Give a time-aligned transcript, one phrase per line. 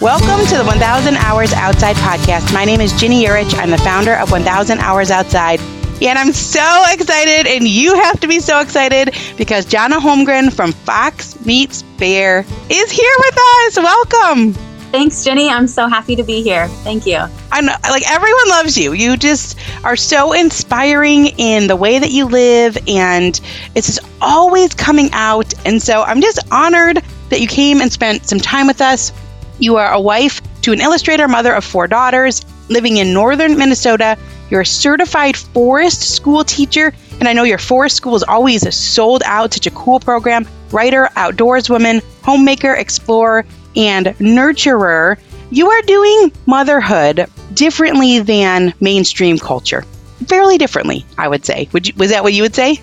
[0.00, 2.52] Welcome to the 1000 Hours Outside podcast.
[2.52, 3.54] My name is Ginny Yurich.
[3.58, 5.58] I'm the founder of 1000 Hours Outside.
[6.02, 10.72] And I'm so excited, and you have to be so excited because Johnna Holmgren from
[10.72, 13.76] Fox Meets Bear is here with us.
[13.78, 14.52] Welcome.
[14.92, 15.48] Thanks, Jenny.
[15.48, 16.68] I'm so happy to be here.
[16.68, 17.24] Thank you.
[17.50, 18.92] I know, like everyone loves you.
[18.92, 23.40] You just are so inspiring in the way that you live, and
[23.74, 25.54] it's just always coming out.
[25.64, 29.10] And so I'm just honored that you came and spent some time with us.
[29.58, 34.18] You are a wife to an illustrator, mother of four daughters, living in northern Minnesota.
[34.50, 39.22] You're a certified forest school teacher, and I know your forest school is always sold
[39.24, 39.54] out.
[39.54, 40.46] Such a cool program.
[40.70, 43.46] Writer, outdoors woman, homemaker, explorer,
[43.76, 45.18] and nurturer.
[45.50, 49.82] You are doing motherhood differently than mainstream culture.
[50.26, 51.68] Fairly differently, I would say.
[51.72, 52.80] Would you, was that what you would say?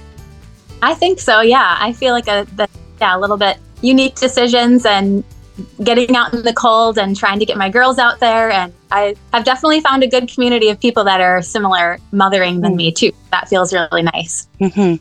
[0.81, 1.41] I think so.
[1.41, 5.23] Yeah, I feel like a the, yeah a little bit unique decisions and
[5.83, 8.49] getting out in the cold and trying to get my girls out there.
[8.51, 12.73] And I have definitely found a good community of people that are similar mothering than
[12.73, 12.77] mm.
[12.77, 13.11] me too.
[13.31, 14.47] That feels really nice.
[14.59, 14.95] Mm-hmm.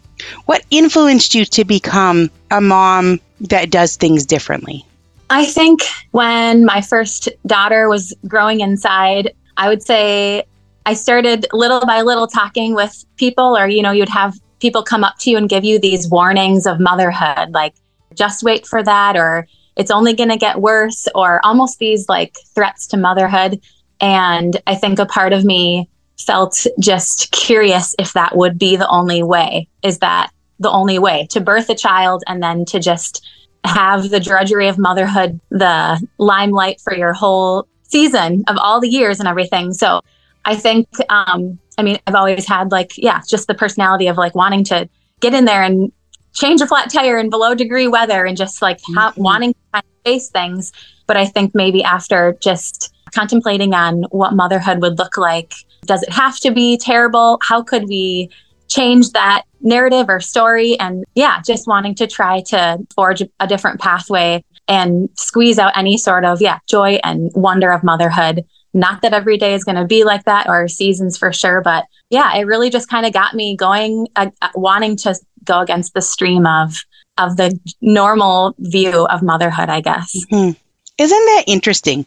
[0.46, 4.84] What influenced you to become a mom that does things differently?
[5.30, 10.44] I think when my first daughter was growing inside, I would say
[10.84, 15.04] I started little by little talking with people, or, you know, you'd have people come
[15.04, 17.74] up to you and give you these warnings of motherhood, like
[18.14, 22.36] just wait for that, or it's only going to get worse, or almost these like
[22.54, 23.60] threats to motherhood.
[24.00, 28.88] And I think a part of me felt just curious if that would be the
[28.88, 29.68] only way.
[29.82, 33.26] Is that the only way to birth a child and then to just
[33.64, 39.20] have the drudgery of motherhood, the limelight for your whole season of all the years
[39.20, 39.72] and everything.
[39.72, 40.00] So
[40.44, 44.34] I think, um, I mean, I've always had like, yeah, just the personality of like
[44.34, 44.88] wanting to
[45.20, 45.92] get in there and
[46.34, 49.22] change a flat tire in below degree weather and just like ha- mm-hmm.
[49.22, 50.72] wanting to face things.
[51.06, 55.52] But I think maybe after just contemplating on what motherhood would look like,
[55.84, 57.38] does it have to be terrible?
[57.42, 58.30] How could we
[58.72, 60.78] change that narrative or story.
[60.78, 65.98] And yeah, just wanting to try to forge a different pathway and squeeze out any
[65.98, 68.44] sort of, yeah, joy and wonder of motherhood.
[68.74, 71.84] Not that every day is going to be like that or seasons for sure, but
[72.08, 75.94] yeah, it really just kind of got me going, uh, uh, wanting to go against
[75.94, 76.76] the stream of
[77.18, 80.12] of the normal view of motherhood, I guess.
[80.30, 80.58] Mm-hmm.
[80.98, 82.06] Isn't that interesting?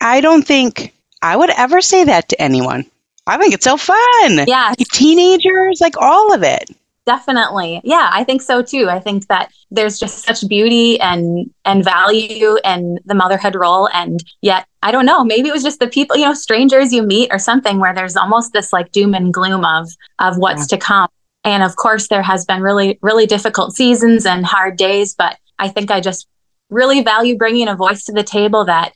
[0.00, 2.84] I don't think I would ever say that to anyone.
[3.26, 4.46] I think it's so fun.
[4.46, 4.74] Yeah.
[4.92, 6.70] Teenagers, like all of it.
[7.06, 7.82] Definitely.
[7.84, 8.88] Yeah, I think so too.
[8.88, 14.24] I think that there's just such beauty and and value in the motherhood role and
[14.40, 17.30] yet I don't know, maybe it was just the people, you know, strangers you meet
[17.30, 20.78] or something where there's almost this like doom and gloom of of what's yeah.
[20.78, 21.08] to come.
[21.44, 25.68] And of course there has been really really difficult seasons and hard days, but I
[25.68, 26.26] think I just
[26.70, 28.92] really value bringing a voice to the table that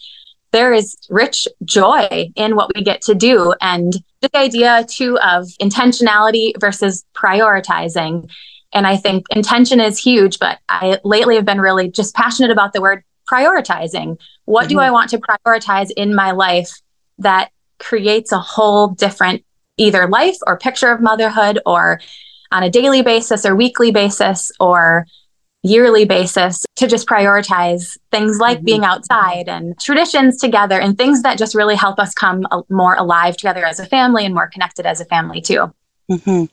[0.51, 3.55] there is rich joy in what we get to do.
[3.61, 8.31] And the idea too of intentionality versus prioritizing.
[8.73, 12.73] And I think intention is huge, but I lately have been really just passionate about
[12.73, 14.19] the word prioritizing.
[14.47, 14.71] What mm-hmm.
[14.71, 16.73] do I want to prioritize in my life
[17.19, 19.45] that creates a whole different
[19.77, 22.01] either life or picture of motherhood or
[22.53, 25.07] on a daily basis or weekly basis or
[25.63, 28.65] yearly basis to just prioritize things like mm-hmm.
[28.65, 33.37] being outside and traditions together and things that just really help us come more alive
[33.37, 35.73] together as a family and more connected as a family too.
[36.11, 36.45] Mm-hmm.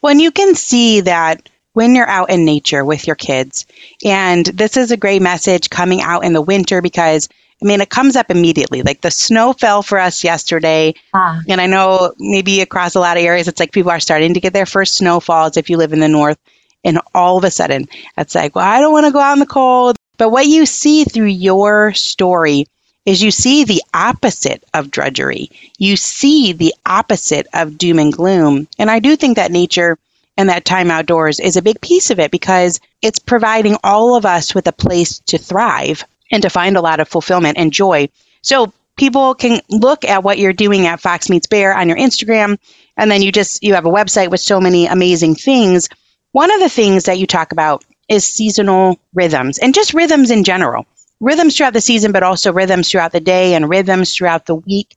[0.00, 3.66] When you can see that when you're out in nature with your kids,
[4.04, 7.28] and this is a great message coming out in the winter because
[7.62, 8.82] I mean, it comes up immediately.
[8.82, 10.94] Like the snow fell for us yesterday.
[11.14, 11.40] Ah.
[11.48, 14.40] And I know maybe across a lot of areas, it's like people are starting to
[14.40, 16.38] get their first snowfalls if you live in the north.
[16.84, 19.38] And all of a sudden, it's like, well, I don't want to go out in
[19.38, 19.96] the cold.
[20.18, 22.66] But what you see through your story
[23.06, 25.50] is you see the opposite of drudgery.
[25.78, 28.68] You see the opposite of doom and gloom.
[28.78, 29.98] And I do think that nature
[30.36, 34.24] and that time outdoors is a big piece of it because it's providing all of
[34.24, 38.08] us with a place to thrive and to find a lot of fulfillment and joy.
[38.42, 42.58] So people can look at what you're doing at Fox Meets Bear on your Instagram
[42.96, 45.88] and then you just you have a website with so many amazing things
[46.32, 50.44] one of the things that you talk about is seasonal rhythms and just rhythms in
[50.44, 50.86] general.
[51.20, 54.96] Rhythms throughout the season, but also rhythms throughout the day and rhythms throughout the week.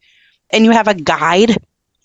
[0.49, 1.57] And you have a guide,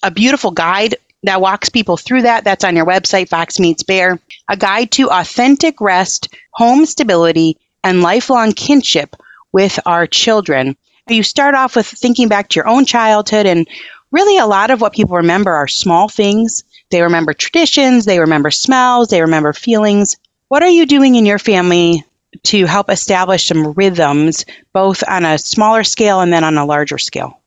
[0.02, 2.44] a beautiful guide that walks people through that.
[2.44, 4.18] That's on your website, Fox Meets Bear.
[4.48, 9.16] A guide to authentic rest, home stability, and lifelong kinship
[9.52, 10.76] with our children.
[11.08, 13.68] You start off with thinking back to your own childhood, and
[14.10, 18.50] really a lot of what people remember are small things they remember traditions, they remember
[18.50, 20.16] smells, they remember feelings.
[20.48, 22.04] What are you doing in your family
[22.44, 26.98] to help establish some rhythms, both on a smaller scale and then on a larger
[26.98, 27.40] scale.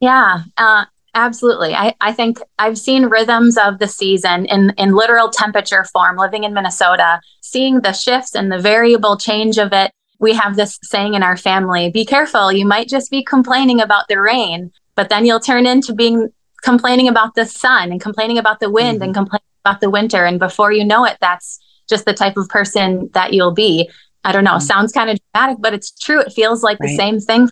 [0.00, 0.84] Yeah, uh,
[1.14, 1.74] absolutely.
[1.74, 6.44] I, I think I've seen rhythms of the season in, in literal temperature form living
[6.44, 9.92] in Minnesota, seeing the shifts and the variable change of it.
[10.18, 14.08] We have this saying in our family be careful, you might just be complaining about
[14.08, 16.28] the rain, but then you'll turn into being
[16.62, 19.04] complaining about the sun and complaining about the wind mm-hmm.
[19.04, 20.24] and complaining about the winter.
[20.24, 21.58] And before you know it, that's
[21.88, 23.90] just the type of person that you'll be.
[24.22, 24.66] I don't know, mm-hmm.
[24.66, 26.20] sounds kind of dramatic, but it's true.
[26.20, 26.88] It feels like right.
[26.88, 27.48] the same thing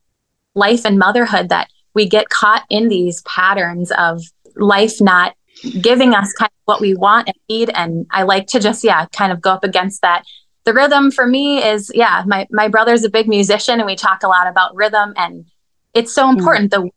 [0.54, 4.22] life and motherhood that we get caught in these patterns of
[4.54, 5.34] life not
[5.80, 7.70] giving us kind of what we want and need.
[7.74, 10.22] And I like to just, yeah, kind of go up against that.
[10.62, 14.22] The rhythm for me is, yeah, my, my brother's a big musician and we talk
[14.22, 15.44] a lot about rhythm and
[15.92, 16.38] it's so mm-hmm.
[16.38, 16.70] important.
[16.70, 16.84] Mm-hmm.
[16.84, 16.90] The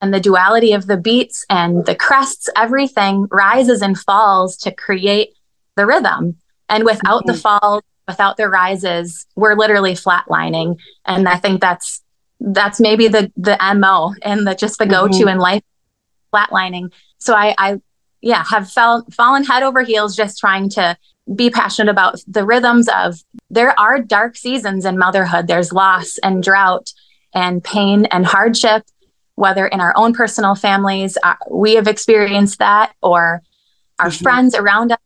[0.00, 5.30] and the duality of the beats and the crests, everything rises and falls to create
[5.76, 6.36] the rhythm.
[6.68, 7.32] And without mm-hmm.
[7.32, 10.78] the falls, without the rises, we're literally flatlining.
[11.04, 12.00] And I think that's
[12.40, 15.08] that's maybe the the mo and the just the mm-hmm.
[15.08, 15.62] go-to in life
[16.32, 17.80] flatlining so i i
[18.20, 20.96] yeah have fell, fallen head over heels just trying to
[21.34, 26.42] be passionate about the rhythms of there are dark seasons in motherhood there's loss and
[26.42, 26.92] drought
[27.34, 28.82] and pain and hardship
[29.34, 33.42] whether in our own personal families uh, we have experienced that or
[33.98, 34.22] our mm-hmm.
[34.22, 34.98] friends around us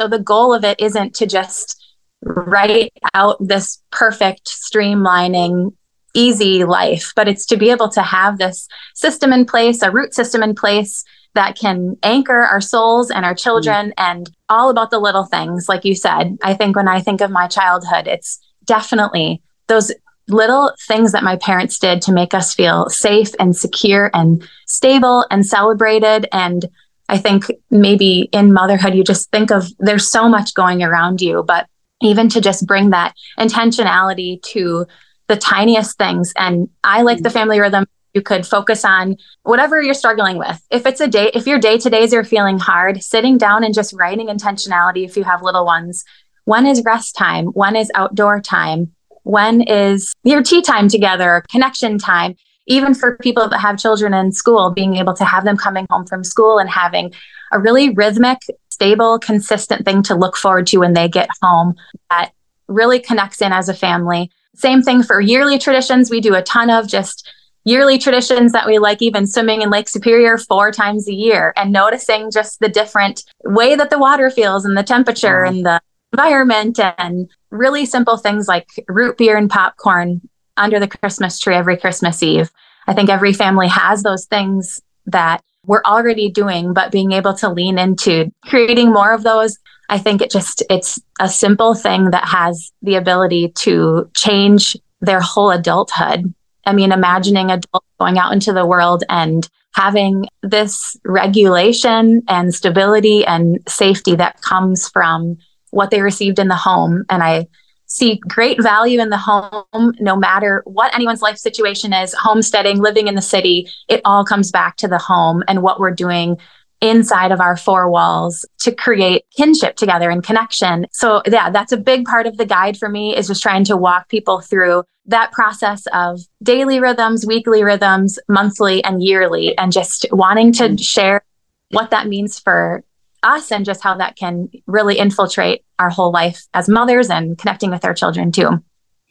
[0.00, 1.78] so the goal of it isn't to just
[2.22, 5.72] write out this perfect streamlining
[6.14, 10.14] easy life, but it's to be able to have this system in place, a root
[10.14, 11.04] system in place
[11.34, 13.92] that can anchor our souls and our children mm.
[13.96, 15.68] and all about the little things.
[15.68, 19.92] Like you said, I think when I think of my childhood, it's definitely those
[20.28, 25.26] little things that my parents did to make us feel safe and secure and stable
[25.30, 26.28] and celebrated.
[26.32, 26.66] And
[27.08, 31.42] I think maybe in motherhood, you just think of there's so much going around you,
[31.46, 31.66] but
[32.00, 34.86] even to just bring that intentionality to
[35.28, 36.32] the tiniest things.
[36.36, 37.38] And I like the mm-hmm.
[37.38, 37.86] family rhythm.
[38.14, 40.60] You could focus on whatever you're struggling with.
[40.70, 43.74] If it's a day, if your day to days are feeling hard, sitting down and
[43.74, 46.04] just writing intentionality if you have little ones.
[46.44, 47.46] When is rest time?
[47.46, 48.92] When is outdoor time?
[49.22, 52.34] When is your tea time together, connection time?
[52.66, 56.06] Even for people that have children in school, being able to have them coming home
[56.06, 57.12] from school and having
[57.52, 61.74] a really rhythmic, stable, consistent thing to look forward to when they get home
[62.10, 62.32] that
[62.68, 66.10] really connects in as a family same thing for yearly traditions.
[66.10, 67.28] We do a ton of just
[67.64, 71.72] yearly traditions that we like, even swimming in Lake Superior four times a year and
[71.72, 75.56] noticing just the different way that the water feels and the temperature mm-hmm.
[75.56, 75.80] and the
[76.12, 80.20] environment and really simple things like root beer and popcorn
[80.56, 82.50] under the Christmas tree every Christmas Eve.
[82.86, 87.48] I think every family has those things that we're already doing, but being able to
[87.48, 89.56] lean into creating more of those
[89.92, 95.20] I think it just it's a simple thing that has the ability to change their
[95.20, 96.32] whole adulthood.
[96.64, 103.26] I mean, imagining adults going out into the world and having this regulation and stability
[103.26, 105.36] and safety that comes from
[105.72, 107.04] what they received in the home.
[107.10, 107.48] And I
[107.84, 113.08] see great value in the home, no matter what anyone's life situation is homesteading, living
[113.08, 113.68] in the city.
[113.88, 116.38] It all comes back to the home and what we're doing
[116.82, 120.86] inside of our four walls to create kinship together and connection.
[120.92, 123.76] So yeah, that's a big part of the guide for me is just trying to
[123.76, 130.06] walk people through that process of daily rhythms, weekly rhythms, monthly and yearly and just
[130.10, 130.76] wanting to mm-hmm.
[130.76, 131.22] share
[131.70, 132.82] what that means for
[133.22, 137.70] us and just how that can really infiltrate our whole life as mothers and connecting
[137.70, 138.62] with our children too.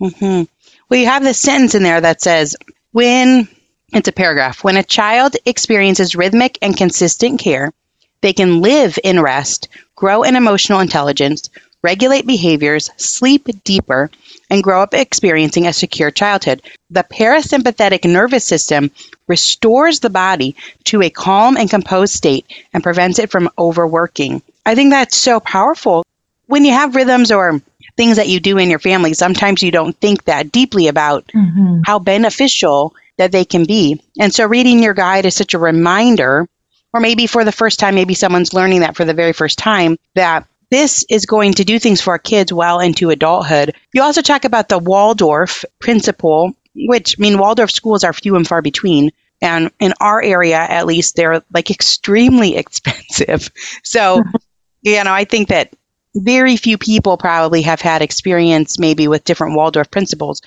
[0.01, 0.43] Mm-hmm.
[0.89, 2.57] Well, you have this sentence in there that says,
[2.91, 3.47] when
[3.93, 4.63] it's a paragraph.
[4.63, 7.73] When a child experiences rhythmic and consistent care,
[8.21, 11.49] they can live in rest, grow in emotional intelligence,
[11.81, 14.09] regulate behaviors, sleep deeper,
[14.49, 16.61] and grow up experiencing a secure childhood.
[16.89, 18.91] The parasympathetic nervous system
[19.27, 20.55] restores the body
[20.85, 24.41] to a calm and composed state and prevents it from overworking.
[24.65, 26.05] I think that's so powerful.
[26.47, 27.61] When you have rhythms or
[27.97, 31.81] things that you do in your family, sometimes you don't think that deeply about mm-hmm.
[31.85, 34.01] how beneficial that they can be.
[34.19, 36.49] And so reading your guide is such a reminder,
[36.91, 39.97] or maybe for the first time, maybe someone's learning that for the very first time,
[40.15, 43.75] that this is going to do things for our kids well into adulthood.
[43.93, 48.47] You also talk about the Waldorf principle, which I mean Waldorf schools are few and
[48.47, 49.11] far between.
[49.39, 53.51] And in our area, at least, they're like extremely expensive.
[53.83, 54.23] So,
[54.81, 55.73] you know, I think that
[56.15, 60.41] very few people probably have had experience maybe with different Waldorf principles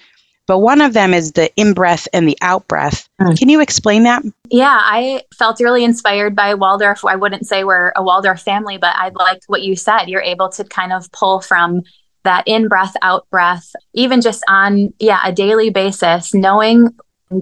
[0.47, 3.09] but one of them is the in breath and the out breath.
[3.21, 3.39] Mm.
[3.39, 4.23] Can you explain that?
[4.51, 7.05] Yeah, I felt really inspired by Waldorf.
[7.05, 10.07] I wouldn't say we're a Waldorf family, but I liked what you said.
[10.07, 11.83] You're able to kind of pull from
[12.25, 16.89] that in breath, out breath, even just on, yeah, a daily basis, knowing,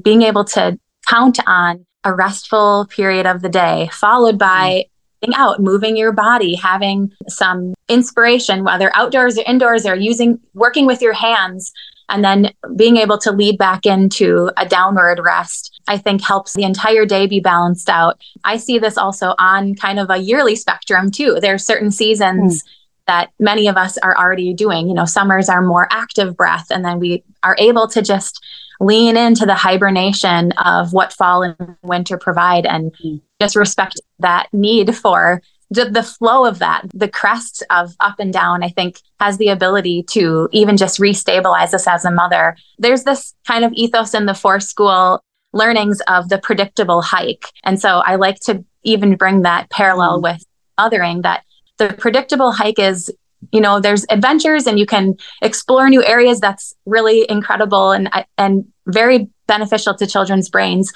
[0.02, 0.78] being able to
[1.08, 4.84] count on a restful period of the day, followed by
[5.20, 10.84] getting out, moving your body, having some inspiration, whether outdoors or indoors, or using, working
[10.86, 11.72] with your hands,
[12.12, 16.62] and then being able to lead back into a downward rest, I think helps the
[16.62, 18.20] entire day be balanced out.
[18.44, 21.38] I see this also on kind of a yearly spectrum too.
[21.40, 22.62] There are certain seasons.
[22.62, 22.68] Mm.
[23.08, 24.86] That many of us are already doing.
[24.86, 28.40] You know, summers are more active breath, and then we are able to just
[28.78, 33.20] lean into the hibernation of what fall and winter provide and mm.
[33.40, 35.42] just respect that need for
[35.72, 40.04] the flow of that, the crest of up and down, I think has the ability
[40.10, 42.56] to even just restabilize us as a mother.
[42.78, 47.46] There's this kind of ethos in the forest school learnings of the predictable hike.
[47.64, 50.22] And so I like to even bring that parallel mm.
[50.24, 50.44] with
[50.78, 51.44] mothering that
[51.78, 53.10] the predictable hike is
[53.50, 58.64] you know there's adventures and you can explore new areas that's really incredible and and
[58.86, 60.92] very beneficial to children's brains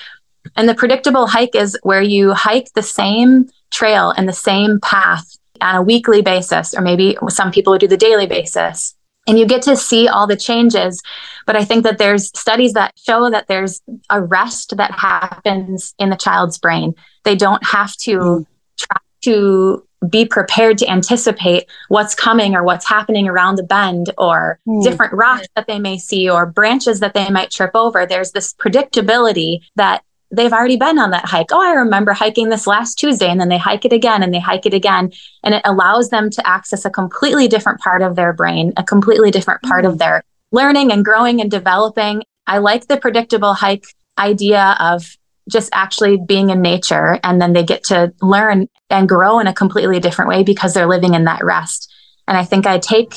[0.54, 5.24] and the predictable hike is where you hike the same trail and the same path
[5.60, 8.94] on a weekly basis, or maybe some people would do the daily basis.
[9.28, 11.02] And you get to see all the changes.
[11.46, 16.10] But I think that there's studies that show that there's a rest that happens in
[16.10, 16.94] the child's brain.
[17.24, 18.46] They don't have to mm.
[18.78, 24.60] try to be prepared to anticipate what's coming or what's happening around the bend or
[24.68, 24.82] mm.
[24.84, 28.06] different rocks that they may see or branches that they might trip over.
[28.06, 31.52] There's this predictability that they've already been on that hike.
[31.52, 34.40] Oh, I remember hiking this last Tuesday, and then they hike it again and they
[34.40, 35.12] hike it again.
[35.42, 39.30] And it allows them to access a completely different part of their brain, a completely
[39.30, 39.98] different part of mm.
[39.98, 42.22] their learning and growing and developing.
[42.46, 43.86] I like the predictable hike
[44.18, 45.16] idea of
[45.48, 49.54] just actually being in nature and then they get to learn and grow in a
[49.54, 51.92] completely different way because they're living in that rest.
[52.26, 53.14] And I think I take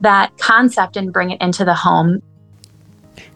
[0.00, 2.22] that concept and bring it into the home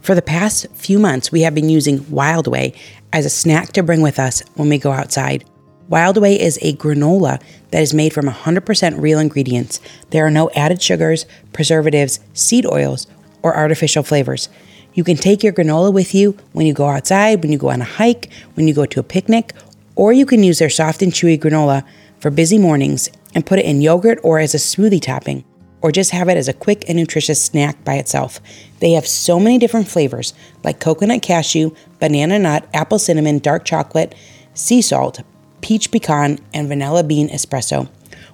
[0.01, 2.75] for the past few months, we have been using Wildway
[3.13, 5.45] as a snack to bring with us when we go outside.
[5.91, 9.81] Wildway is a granola that is made from 100% real ingredients.
[10.11, 13.07] There are no added sugars, preservatives, seed oils,
[13.43, 14.49] or artificial flavors.
[14.93, 17.81] You can take your granola with you when you go outside, when you go on
[17.81, 19.53] a hike, when you go to a picnic,
[19.97, 21.85] or you can use their soft and chewy granola
[22.21, 25.45] for busy mornings and put it in yogurt or as a smoothie topping
[25.81, 28.41] or just have it as a quick and nutritious snack by itself.
[28.81, 31.71] They have so many different flavors like coconut cashew,
[32.01, 34.15] banana nut, apple cinnamon, dark chocolate,
[34.55, 35.21] sea salt,
[35.61, 37.89] peach pecan, and vanilla bean espresso.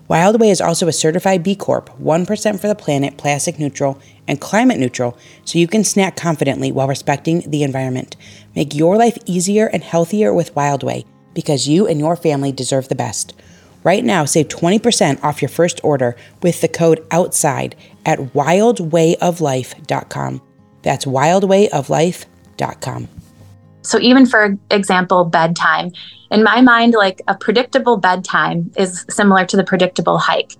[0.08, 3.98] Wildway is also a certified B Corp, 1% for the planet, plastic neutral,
[4.28, 8.16] and climate neutral, so you can snack confidently while respecting the environment.
[8.54, 12.94] Make your life easier and healthier with Wildway because you and your family deserve the
[12.94, 13.34] best.
[13.84, 17.76] Right now, save 20% off your first order with the code OUTSIDE
[18.06, 20.42] at wildwayoflife.com.
[20.82, 23.08] That's wildwayoflife.com.
[23.82, 25.92] So, even for example, bedtime,
[26.30, 30.52] in my mind, like a predictable bedtime is similar to the predictable hike.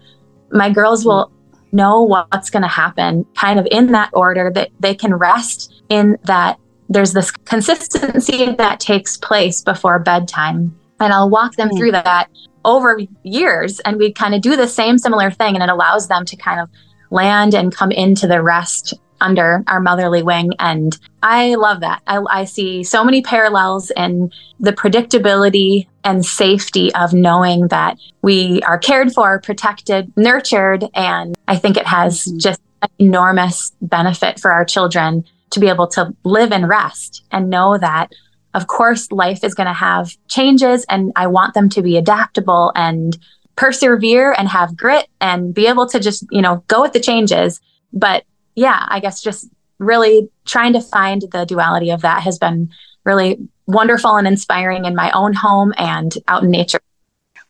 [0.50, 1.33] My girls will
[1.73, 6.19] know what's going to happen kind of in that order that they can rest in
[6.25, 6.59] that
[6.90, 10.78] there's this consistency that takes place before bedtime.
[11.00, 11.78] And I'll walk them mm.
[11.78, 12.28] through that
[12.64, 16.25] over years and we kind of do the same similar thing and it allows them
[16.25, 16.68] to kind of
[17.11, 22.23] land and come into the rest under our motherly wing and i love that I,
[22.28, 28.78] I, see so many parallels in the predictability and safety of knowing that we are
[28.78, 32.38] cared for protected nurtured and i think it has mm-hmm.
[32.38, 37.49] just an enormous benefit for our children to be able to live in rest and
[37.49, 38.11] know that
[38.54, 42.73] of course, life is going to have changes, and I want them to be adaptable
[42.76, 43.18] and
[43.56, 47.61] persevere and have grit and be able to just, you know, go with the changes.
[47.92, 52.70] But yeah, I guess just really trying to find the duality of that has been
[53.04, 56.80] really wonderful and inspiring in my own home and out in nature.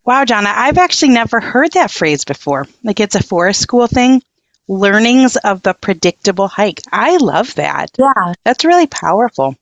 [0.06, 2.66] Wow, Johnna, I've actually never heard that phrase before.
[2.82, 4.22] Like it's a forest school thing.
[4.68, 6.80] Learnings of the predictable hike.
[6.92, 7.90] I love that.
[7.98, 8.32] Yeah.
[8.44, 9.56] That's really powerful.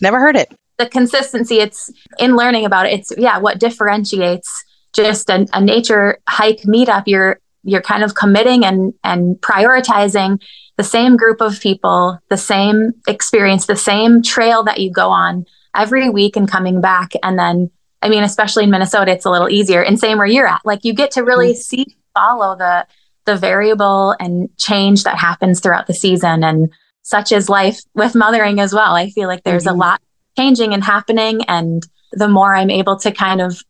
[0.00, 5.30] Never heard it the consistency it's in learning about it it's yeah what differentiates just
[5.30, 7.04] a, a nature hike meetup.
[7.06, 10.40] You're you're kind of committing and and prioritizing
[10.76, 15.44] the same group of people the same experience the same trail that you go on
[15.74, 17.12] every week and coming back.
[17.22, 17.70] And then
[18.00, 19.82] i mean especially in minnesota it's a little easier.
[19.82, 20.62] And same where you're at.
[20.64, 21.60] Like you get to really mm-hmm.
[21.60, 22.86] see follow the
[23.24, 26.42] the variable and change that happens throughout the season.
[26.42, 28.94] And such is life with mothering as well.
[28.94, 29.76] I feel like there's mm-hmm.
[29.76, 30.00] a lot
[30.38, 31.40] changing and happening.
[31.48, 33.62] And the more I'm able to kind of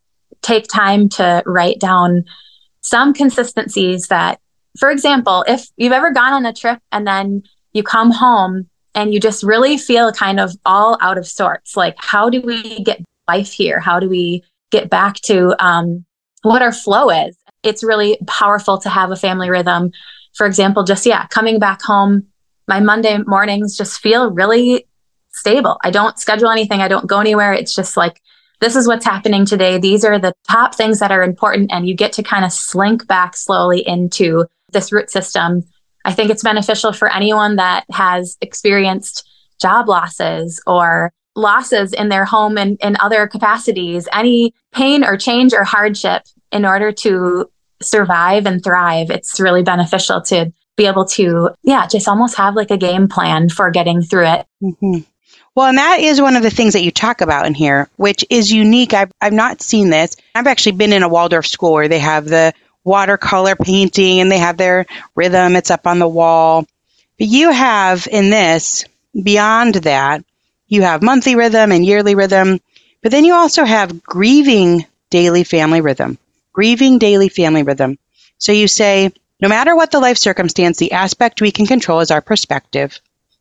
[0.42, 2.24] take time to write down
[2.82, 4.40] some consistencies that
[4.78, 9.12] for example, if you've ever gone on a trip and then you come home and
[9.12, 13.00] you just really feel kind of all out of sorts, like how do we get
[13.26, 13.80] life here?
[13.80, 16.04] How do we get back to um,
[16.42, 17.36] what our flow is?
[17.62, 19.90] It's really powerful to have a family rhythm.
[20.34, 22.26] For example, just yeah, coming back home,
[22.68, 24.86] my Monday mornings just feel really
[25.38, 25.78] stable.
[25.82, 27.52] I don't schedule anything, I don't go anywhere.
[27.52, 28.20] It's just like
[28.60, 29.78] this is what's happening today.
[29.78, 31.70] These are the top things that are important.
[31.72, 35.62] And you get to kind of slink back slowly into this root system.
[36.04, 39.28] I think it's beneficial for anyone that has experienced
[39.60, 45.52] job losses or losses in their home and in other capacities, any pain or change
[45.52, 47.48] or hardship in order to
[47.80, 49.10] survive and thrive.
[49.10, 53.48] It's really beneficial to be able to, yeah, just almost have like a game plan
[53.48, 54.46] for getting through it.
[54.62, 54.98] Mm-hmm.
[55.58, 58.24] Well, and that is one of the things that you talk about in here, which
[58.30, 58.94] is unique.
[58.94, 60.14] I've, I've not seen this.
[60.32, 64.38] I've actually been in a Waldorf school where they have the watercolor painting and they
[64.38, 64.86] have their
[65.16, 66.64] rhythm, it's up on the wall.
[67.18, 68.84] But you have in this,
[69.20, 70.24] beyond that,
[70.68, 72.60] you have monthly rhythm and yearly rhythm,
[73.02, 76.18] but then you also have grieving daily family rhythm.
[76.52, 77.98] Grieving daily family rhythm.
[78.38, 79.10] So you say,
[79.40, 83.00] no matter what the life circumstance, the aspect we can control is our perspective.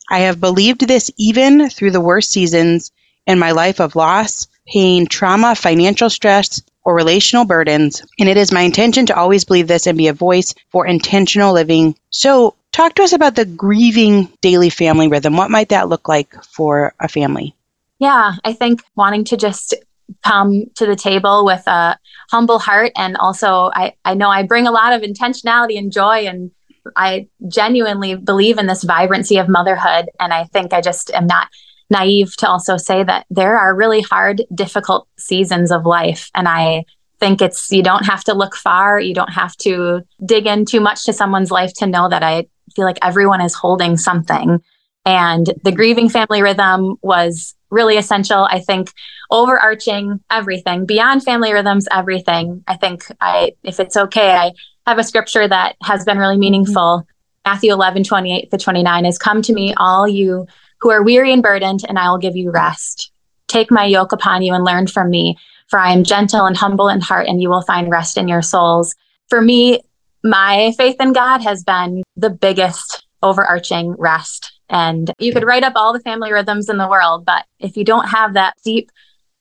[0.10, 2.92] I have believed this even through the worst seasons
[3.26, 8.54] in my life of loss, pain, trauma, financial stress, or relational burdens, and it is
[8.54, 11.94] my intention to always believe this and be a voice for intentional living.
[12.12, 15.36] So, talk to us about the grieving daily family rhythm.
[15.36, 17.54] What might that look like for a family?
[18.00, 19.74] Yeah, I think wanting to just
[20.24, 21.98] come to the table with a
[22.32, 26.28] humble heart and also I, I know I bring a lot of intentionality and joy
[26.28, 26.52] and
[26.96, 30.10] I genuinely believe in this vibrancy of motherhood.
[30.20, 31.48] And I think I just am not
[31.89, 36.29] naive to also say that there are really hard, difficult seasons of life.
[36.36, 36.86] And I
[37.20, 39.00] think it's, you don't have to look far.
[39.00, 42.48] You don't have to dig in too much to someone's life to know that I
[42.75, 44.62] feel like everyone is holding something.
[45.06, 48.44] And the grieving family rhythm was really essential.
[48.50, 48.91] I think
[49.32, 52.63] overarching everything beyond family rhythms, everything.
[52.67, 54.52] I think I, if it's okay, I
[54.88, 57.06] have a scripture that has been really meaningful.
[57.45, 60.47] Matthew 11, 28 to 29 is come to me, all you
[60.80, 63.12] who are weary and burdened, and I will give you rest.
[63.47, 66.88] Take my yoke upon you and learn from me, for I am gentle and humble
[66.88, 68.95] in heart, and you will find rest in your souls.
[69.30, 69.82] For me,
[70.23, 74.54] my faith in God has been the biggest overarching rest.
[74.69, 77.84] And you could write up all the family rhythms in the world, but if you
[77.84, 78.89] don't have that deep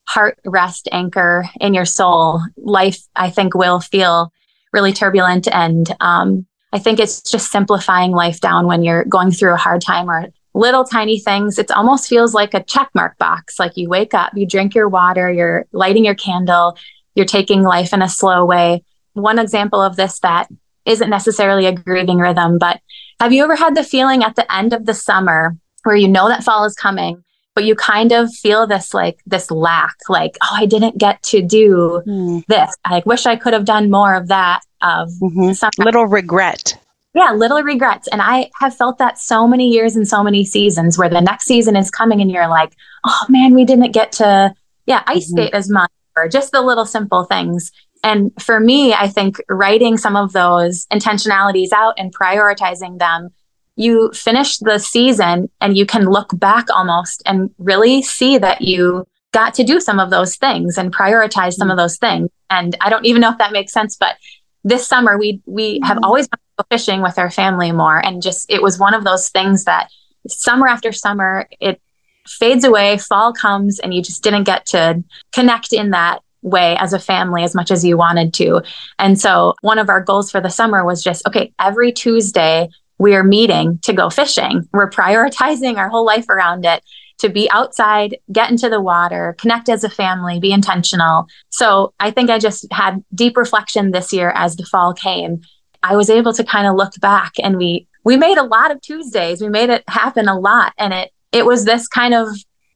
[0.08, 4.32] heart rest anchor in your soul, life, I think, will feel
[4.72, 5.48] really turbulent.
[5.52, 9.80] And um, I think it's just simplifying life down when you're going through a hard
[9.80, 11.58] time or little tiny things.
[11.58, 13.58] It almost feels like a check mark box.
[13.58, 16.76] Like you wake up, you drink your water, you're lighting your candle,
[17.14, 18.82] you're taking life in a slow way.
[19.12, 20.48] One example of this that
[20.84, 22.80] isn't necessarily a grieving rhythm, but
[23.20, 26.28] have you ever had the feeling at the end of the summer where you know
[26.28, 27.22] that fall is coming,
[27.56, 31.40] but you kind of feel this like this lack, like, oh, I didn't get to
[31.40, 32.46] do mm.
[32.46, 32.76] this.
[32.84, 35.82] I wish I could have done more of that of mm-hmm.
[35.82, 36.78] little regret.
[37.14, 38.08] Yeah, little regrets.
[38.08, 41.46] And I have felt that so many years and so many seasons where the next
[41.46, 42.74] season is coming and you're like,
[43.06, 45.44] oh man, we didn't get to, yeah, ice mm-hmm.
[45.44, 47.72] skate as much or just the little simple things.
[48.04, 53.30] And for me, I think writing some of those intentionalities out and prioritizing them,
[53.76, 59.06] you finish the season and you can look back almost and really see that you
[59.32, 62.30] got to do some of those things and prioritize some of those things.
[62.48, 64.16] And I don't even know if that makes sense, but
[64.64, 66.04] this summer we we have mm-hmm.
[66.04, 69.64] always been fishing with our family more and just it was one of those things
[69.64, 69.88] that
[70.26, 71.80] summer after summer it
[72.26, 76.92] fades away fall comes and you just didn't get to connect in that way as
[76.92, 78.62] a family as much as you wanted to.
[78.98, 83.14] And so one of our goals for the summer was just okay, every Tuesday we
[83.14, 84.68] are meeting to go fishing.
[84.72, 86.82] We're prioritizing our whole life around it
[87.18, 91.26] to be outside, get into the water, connect as a family, be intentional.
[91.48, 95.40] So I think I just had deep reflection this year as the fall came.
[95.82, 98.80] I was able to kind of look back and we we made a lot of
[98.82, 99.40] Tuesdays.
[99.40, 102.28] We made it happen a lot and it it was this kind of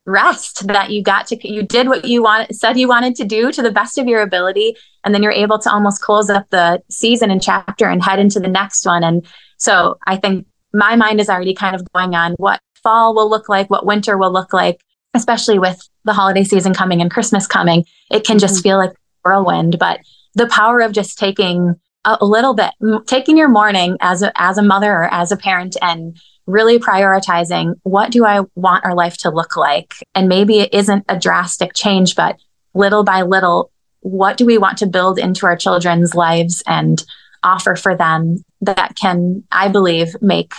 [0.07, 3.53] rest that you got to you did what you wanted said you wanted to do
[3.53, 6.83] to the best of your ability and then you're able to almost close up the
[6.91, 9.27] season and chapter and head into the next one and
[9.61, 13.49] so i think my mind is already kind of going on what fall will look
[13.49, 14.81] like what winter will look like
[15.15, 18.63] especially with the holiday season coming and christmas coming it can just mm-hmm.
[18.63, 18.93] feel like
[19.25, 20.01] whirlwind but
[20.35, 22.71] the power of just taking a little bit
[23.07, 26.19] taking your morning as a as a mother or as a parent and
[26.51, 29.95] really prioritizing what do I want our life to look like?
[30.15, 32.39] And maybe it isn't a drastic change, but
[32.75, 33.71] little by little,
[34.01, 36.63] what do we want to build into our children's lives?
[36.67, 37.03] And
[37.43, 40.53] offer for them that can, I believe, make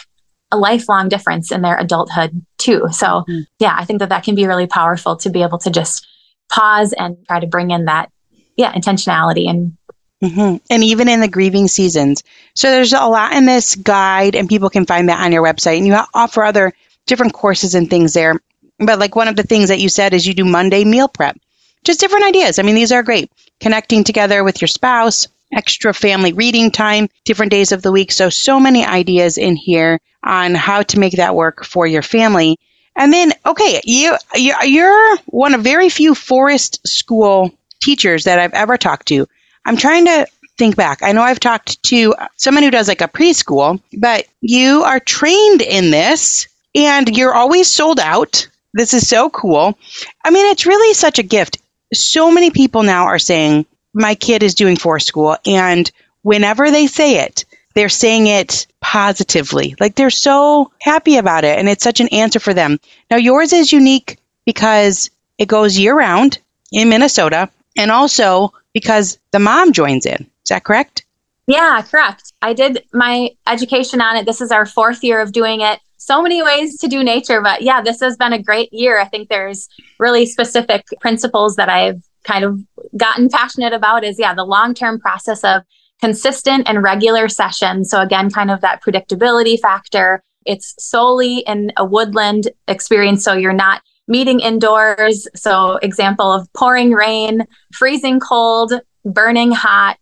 [0.52, 2.88] a lifelong difference in their adulthood too.
[2.91, 3.41] So, mm-hmm.
[3.60, 6.08] yeah, I think that that can be really powerful to be able to just
[6.50, 8.12] pause and try to bring in that,
[8.58, 9.78] yeah, intentionality and
[10.24, 10.58] Mm-hmm.
[10.70, 12.24] And even in the grieving seasons.
[12.54, 15.78] So there's a lot in this guide, and people can find that on your website.
[15.78, 16.74] And you offer other
[17.08, 18.39] different courses and things there.
[18.78, 21.38] But like one of the things that you said is you do Monday meal prep.
[21.84, 22.60] Just different ideas.
[22.60, 23.32] I mean, these are great.
[23.60, 28.12] Connecting together with your spouse, extra family reading time, different days of the week.
[28.12, 32.58] So, so many ideas in here on how to make that work for your family.
[32.96, 38.78] And then, okay, you, you're one of very few forest school teachers that I've ever
[38.78, 39.28] talked to.
[39.66, 41.02] I'm trying to think back.
[41.02, 45.62] I know I've talked to someone who does like a preschool, but you are trained
[45.62, 48.48] in this and you're always sold out.
[48.74, 49.78] This is so cool.
[50.24, 51.58] I mean, it's really such a gift.
[51.94, 55.38] So many people now are saying, my kid is doing forest school.
[55.45, 59.75] And whenever they say it, they're saying it positively.
[59.80, 61.58] Like they're so happy about it.
[61.58, 62.80] And it's such an answer for them.
[63.10, 66.39] Now, yours is unique because it goes year round
[66.71, 67.49] in Minnesota.
[67.77, 70.21] And also, because the mom joins in.
[70.43, 71.06] Is that correct?
[71.47, 72.34] Yeah, correct.
[72.41, 74.25] I did my education on it.
[74.25, 75.80] This is our fourth year of doing it.
[75.97, 78.99] So many ways to do nature, but yeah, this has been a great year.
[78.99, 82.60] I think there's really specific principles that I've kind of
[82.97, 85.63] gotten passionate about is yeah, the long-term process of
[86.01, 87.89] consistent and regular sessions.
[87.89, 90.23] So again, kind of that predictability factor.
[90.45, 93.23] It's solely in a woodland experience.
[93.23, 95.27] So you're not meeting indoors.
[95.36, 98.73] So, example of pouring rain, freezing cold,
[99.05, 99.97] burning hot,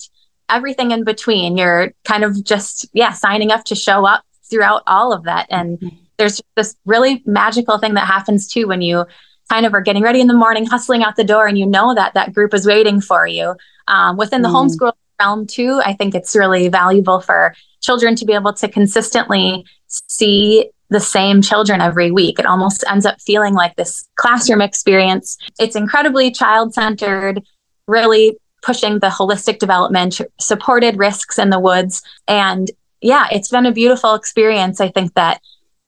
[0.49, 1.58] everything in between.
[1.58, 5.47] You're kind of just, yeah, signing up to show up throughout all of that.
[5.49, 5.95] And mm-hmm.
[6.17, 9.05] there's this really magical thing that happens too when you
[9.50, 11.94] kind of are getting ready in the morning, hustling out the door, and you know
[11.96, 13.56] that that group is waiting for you.
[13.88, 14.70] Um, within the mm.
[14.70, 19.66] homeschool realm, too, I think it's really valuable for children to be able to consistently
[19.88, 22.40] see the same children every week.
[22.40, 25.38] It almost ends up feeling like this classroom experience.
[25.60, 27.42] It's incredibly child centered,
[27.88, 32.02] really pushing the holistic development, supported risks in the woods.
[32.28, 32.70] And
[33.02, 34.82] yeah, it's been a beautiful experience.
[34.82, 35.42] I think that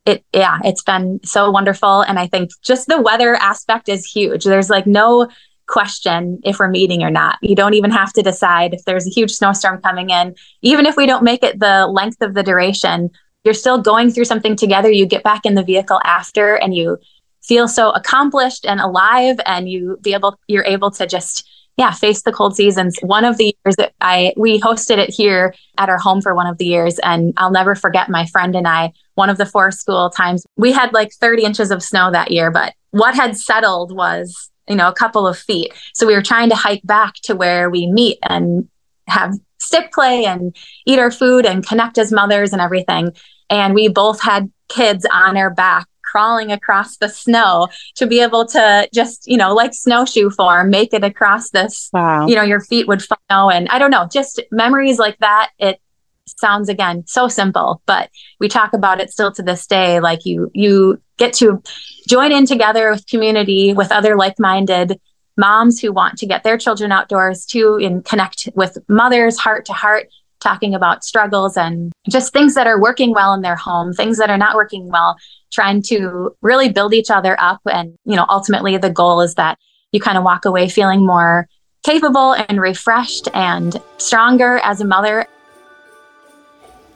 [0.05, 2.01] it, yeah, it's been so wonderful.
[2.01, 4.43] And I think just the weather aspect is huge.
[4.43, 5.29] There's like no
[5.67, 7.37] question if we're meeting or not.
[7.41, 10.35] You don't even have to decide if there's a huge snowstorm coming in.
[10.61, 13.09] Even if we don't make it the length of the duration,
[13.43, 14.91] you're still going through something together.
[14.91, 16.97] You get back in the vehicle after and you
[17.41, 22.21] feel so accomplished and alive and you be able you're able to just yeah face
[22.23, 22.97] the cold seasons.
[23.01, 26.47] One of the years that i we hosted it here at our home for one
[26.47, 29.79] of the years and i'll never forget my friend and i one of the forest
[29.79, 30.45] school times.
[30.57, 34.75] We had like 30 inches of snow that year but what had settled was you
[34.75, 35.73] know a couple of feet.
[35.93, 38.67] So we were trying to hike back to where we meet and
[39.07, 40.55] have stick play and
[40.85, 43.11] eat our food and connect as mothers and everything.
[43.49, 48.45] And we both had kids on our back crawling across the snow to be able
[48.45, 51.89] to just, you know, like snowshoe form, make it across this.
[51.93, 52.27] Wow.
[52.27, 53.49] You know, your feet would follow.
[53.49, 55.51] And I don't know, just memories like that.
[55.57, 55.79] It
[56.27, 60.01] sounds again so simple, but we talk about it still to this day.
[60.01, 61.63] Like you, you get to
[62.09, 64.99] join in together with community, with other like minded
[65.37, 69.73] moms who want to get their children outdoors too and connect with mothers heart to
[69.73, 70.09] heart
[70.41, 74.29] talking about struggles and just things that are working well in their home things that
[74.29, 75.15] are not working well
[75.51, 77.61] trying to really build each other up.
[77.65, 79.57] And you know ultimately the goal is that
[79.91, 81.47] you kind of walk away feeling more
[81.83, 85.25] capable and refreshed and stronger as a mother.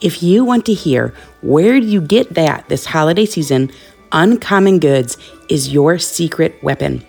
[0.02, 3.72] If you want to hear where you get that this holiday season
[4.12, 5.18] uncommon goods
[5.50, 7.04] is your secret weapon.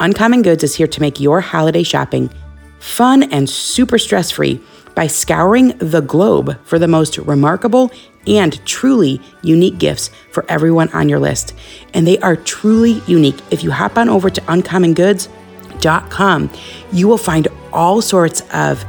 [0.00, 2.30] Uncommon Goods is here to make your holiday shopping
[2.78, 4.60] fun and super stress free
[4.98, 7.92] by scouring the globe for the most remarkable
[8.26, 11.54] and truly unique gifts for everyone on your list.
[11.94, 13.36] And they are truly unique.
[13.52, 16.50] If you hop on over to uncommongoods.com,
[16.92, 18.84] you will find all sorts of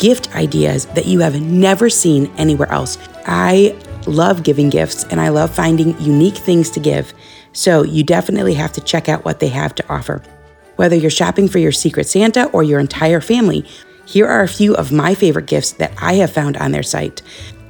[0.00, 2.98] gift ideas that you have never seen anywhere else.
[3.24, 7.14] I love giving gifts and I love finding unique things to give.
[7.52, 10.24] So you definitely have to check out what they have to offer.
[10.74, 13.64] Whether you're shopping for your Secret Santa or your entire family,
[14.04, 17.22] here are a few of my favorite gifts that I have found on their site.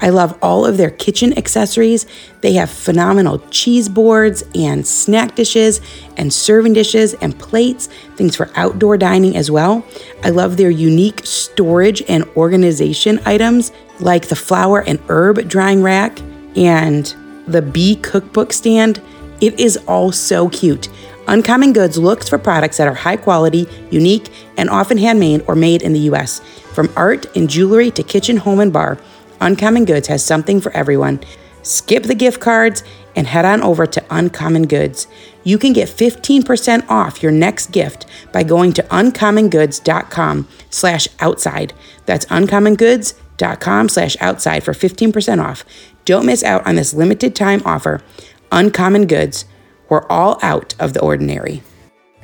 [0.03, 2.07] I love all of their kitchen accessories.
[2.41, 5.81] They have phenomenal cheese boards and snack dishes
[6.17, 9.87] and serving dishes and plates, things for outdoor dining as well.
[10.25, 16.21] I love their unique storage and organization items like the flower and herb drying rack
[16.57, 17.15] and
[17.47, 19.01] the bee cookbook stand.
[19.41, 20.89] It is all so cute.
[21.29, 25.83] Uncommon Goods looks for products that are high quality, unique, and often handmade or made
[25.83, 26.41] in the US.
[26.73, 28.99] From art and jewelry to kitchen, home, and bar,
[29.41, 31.21] Uncommon Goods has something for everyone.
[31.63, 32.83] Skip the gift cards
[33.15, 35.07] and head on over to Uncommon Goods.
[35.45, 41.73] You can get 15% off your next gift by going to uncommongoods.com slash outside.
[42.07, 45.65] That's uncommongoods.com slash outside for 15% off.
[46.05, 48.01] Don't miss out on this limited time offer.
[48.51, 49.45] Uncommon Goods.
[49.93, 51.63] We're all out of the ordinary.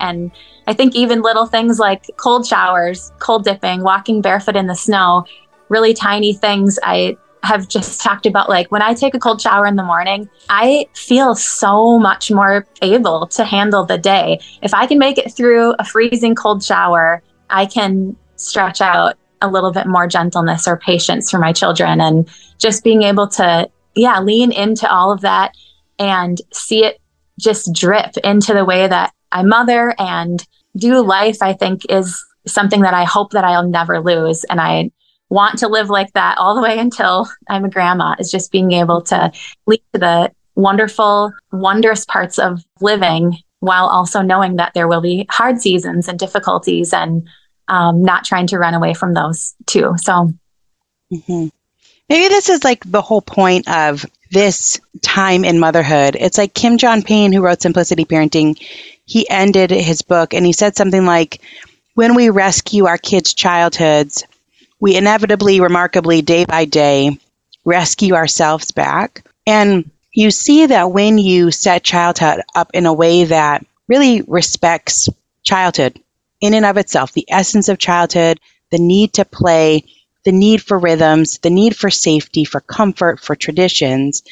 [0.01, 0.31] And
[0.67, 5.27] I think even little things like cold showers, cold dipping, walking barefoot in the snow,
[5.69, 9.67] really tiny things I have just talked about like when I take a cold shower
[9.67, 14.41] in the morning, I feel so much more able to handle the day.
[14.63, 19.51] If I can make it through a freezing cold shower, I can stretch out a
[19.51, 24.21] little bit more gentleness or patience for my children and just being able to yeah,
[24.21, 25.55] lean into all of that
[25.99, 26.99] and see it
[27.39, 30.45] just drip into the way that I mother and
[30.77, 34.45] do life, I think is something that I hope that I'll never lose.
[34.45, 34.91] And I
[35.31, 38.73] want to live like that all the way until I'm a grandma is just being
[38.73, 39.33] able to
[39.67, 45.27] lead to the wonderful, wondrous parts of living while also knowing that there will be
[45.31, 47.29] hard seasons and difficulties and
[47.69, 49.95] um, not trying to run away from those too.
[49.99, 50.33] So
[51.13, 51.49] mm-hmm.
[52.09, 56.17] Maybe this is like the whole point of this time in motherhood.
[56.19, 58.59] It's like Kim John Payne, who wrote Simplicity Parenting,
[59.05, 61.41] he ended his book and he said something like,
[61.95, 64.25] When we rescue our kids' childhoods,
[64.81, 67.19] we inevitably, remarkably, day by day,
[67.65, 69.25] rescue ourselves back.
[69.47, 75.09] And you see that when you set childhood up in a way that really respects
[75.43, 75.99] childhood
[76.41, 78.41] in and of itself, the essence of childhood,
[78.71, 79.85] the need to play,
[80.29, 84.23] the need for rhythms, the need for safety, for comfort, for traditions,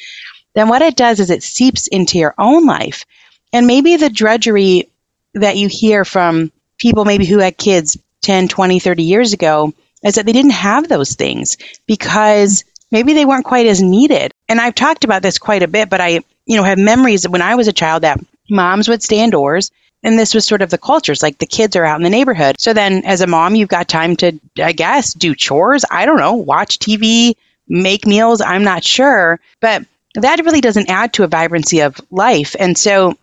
[0.53, 3.03] then what it does is it seeps into your own life.
[3.51, 4.89] And maybe the drudgery
[5.33, 10.13] that you hear from people maybe who had kids 10, 20, 30 years ago is
[10.15, 11.57] that they didn't have those things
[11.87, 14.31] because maybe they weren't quite as needed.
[14.47, 17.41] And I've talked about this quite a bit, but I, you know, have memories when
[17.41, 18.19] I was a child that
[18.51, 19.71] moms would stay indoors
[20.03, 22.55] and this was sort of the cultures like the kids are out in the neighborhood.
[22.59, 25.85] So then as a mom you've got time to i guess do chores.
[25.89, 27.35] I don't know watch tv
[27.67, 29.39] make meals i'm not sure.
[29.61, 32.55] But that really doesn't add to a vibrancy of life.
[32.59, 33.15] And so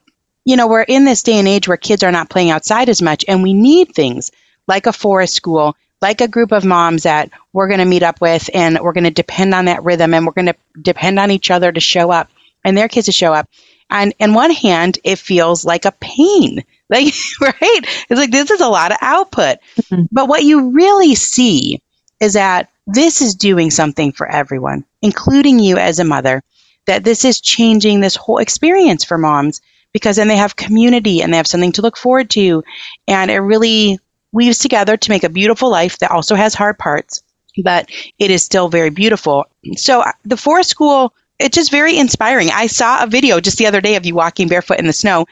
[0.44, 3.00] you know we're in this day and age where kids are not playing outside as
[3.02, 4.30] much and we need things
[4.66, 8.20] like a forest school like a group of moms that we're going to meet up
[8.20, 11.30] with and we're going to depend on that rhythm and we're going to depend on
[11.30, 12.28] each other to show up
[12.62, 13.48] and their kids to show up.
[13.90, 16.64] And in one hand, it feels like a pain.
[16.90, 17.80] Like, right?
[18.10, 19.56] It's like this is a lot of output.
[19.80, 20.02] Mm-hmm.
[20.12, 21.80] But what you really see
[22.20, 26.42] is that this is doing something for everyone, including you as a mother,
[26.86, 29.62] that this is changing this whole experience for moms
[29.94, 32.62] because then they have community and they have something to look forward to.
[33.08, 33.98] And it really
[34.32, 37.22] weaves together to make a beautiful life that also has hard parts,
[37.62, 39.46] but it is still very beautiful.
[39.76, 42.50] So uh, the forest school, it's just very inspiring.
[42.52, 45.26] I saw a video just the other day of you walking barefoot in the snow.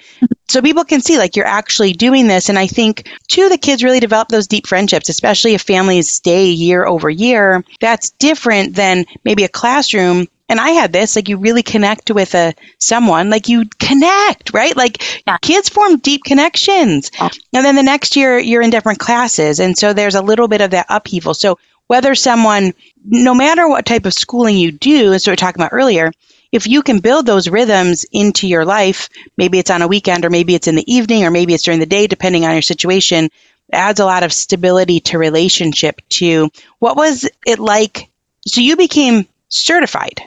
[0.49, 2.49] So people can see like you're actually doing this.
[2.49, 6.47] And I think too, the kids really develop those deep friendships, especially if families stay
[6.47, 7.65] year over year.
[7.81, 12.35] That's different than maybe a classroom and I had this, like you really connect with
[12.35, 14.77] a someone, like you connect, right?
[14.77, 15.39] Like yeah.
[15.39, 17.11] kids form deep connections.
[17.15, 17.31] Yeah.
[17.55, 19.61] And then the next year you're in different classes.
[19.61, 21.33] And so there's a little bit of that upheaval.
[21.33, 22.73] So whether someone,
[23.05, 26.13] no matter what type of schooling you do, as we were talking about earlier,
[26.53, 30.31] if you can build those rhythms into your life, maybe it's on a weekend or
[30.31, 33.31] maybe it's in the evening or maybe it's during the day, depending on your situation,
[33.73, 38.11] adds a lot of stability to relationship to what was it like?
[38.47, 40.23] So you became certified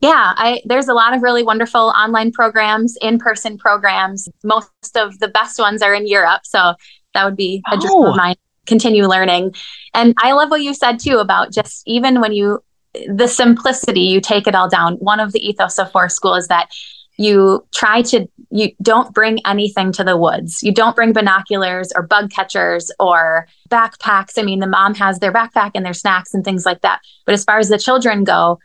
[0.00, 4.28] yeah, I, there's a lot of really wonderful online programs, in-person programs.
[4.44, 6.74] Most of the best ones are in Europe, so
[7.14, 8.14] that would be a dream of oh.
[8.14, 8.36] mine.
[8.68, 9.54] Continue learning,
[9.94, 12.62] and I love what you said too about just even when you
[13.08, 14.94] the simplicity you take it all down.
[14.96, 16.70] One of the ethos of Forest School is that
[17.16, 20.62] you try to you don't bring anything to the woods.
[20.62, 24.38] You don't bring binoculars or bug catchers or backpacks.
[24.38, 27.00] I mean the mom has their backpack and their snacks and things like that.
[27.26, 28.58] But as far as the children go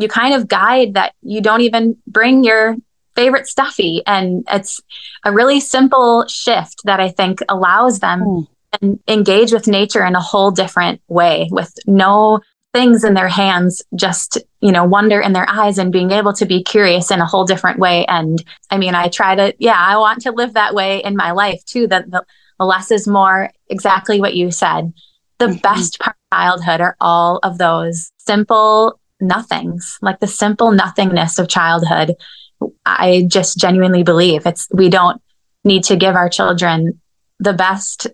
[0.00, 2.76] you kind of guide that you don't even bring your
[3.14, 4.02] favorite stuffy.
[4.06, 4.80] And it's
[5.24, 8.46] a really simple shift that i think allows them mm.
[8.80, 12.40] And engage with nature in a whole different way with no
[12.72, 16.46] things in their hands just you know wonder in their eyes and being able to
[16.46, 19.96] be curious in a whole different way and i mean i try to yeah i
[19.96, 22.24] want to live that way in my life too that the,
[22.60, 24.92] the less is more exactly what you said
[25.38, 25.56] the mm-hmm.
[25.56, 31.48] best part of childhood are all of those simple nothings, like the simple nothingness of
[31.48, 32.14] childhood.
[32.84, 35.20] I just genuinely believe it's we don't
[35.64, 37.00] need to give our children
[37.38, 38.06] the best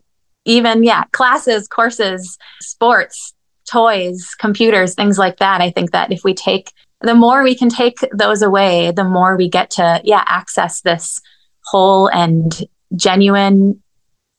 [0.46, 3.34] even yeah classes courses sports
[3.66, 5.60] toys, computers, things like that.
[5.60, 9.36] I think that if we take the more we can take those away, the more
[9.36, 11.20] we get to, yeah, access this
[11.64, 13.82] whole and genuine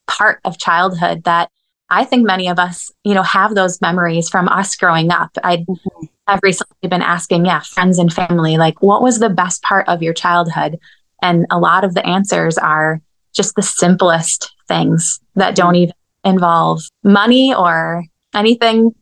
[0.07, 1.51] part of childhood that
[1.89, 5.29] I think many of us, you know, have those memories from us growing up.
[5.43, 6.05] I mm-hmm.
[6.27, 10.01] have recently been asking, yeah, friends and family, like, what was the best part of
[10.01, 10.79] your childhood?
[11.21, 13.01] And a lot of the answers are
[13.37, 15.83] just the simplest things that don't mm-hmm.
[15.83, 15.95] even
[16.25, 18.93] involve money or anything,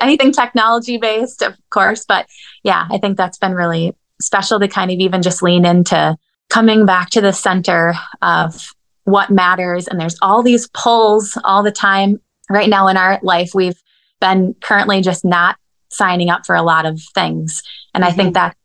[0.00, 2.04] anything technology based, of course.
[2.06, 2.26] But
[2.62, 6.16] yeah, I think that's been really special to kind of even just lean into
[6.48, 8.68] coming back to the center of
[9.04, 9.88] what matters.
[9.88, 12.20] And there's all these pulls all the time.
[12.50, 13.80] Right now in our life, we've
[14.20, 15.56] been currently just not
[15.90, 17.62] signing up for a lot of things.
[17.94, 18.12] And mm-hmm.
[18.12, 18.46] I think mm-hmm.
[18.48, 18.56] that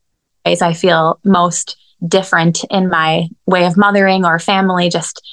[0.46, 4.90] ways I feel most different in my way of mothering or family.
[4.90, 5.26] Just,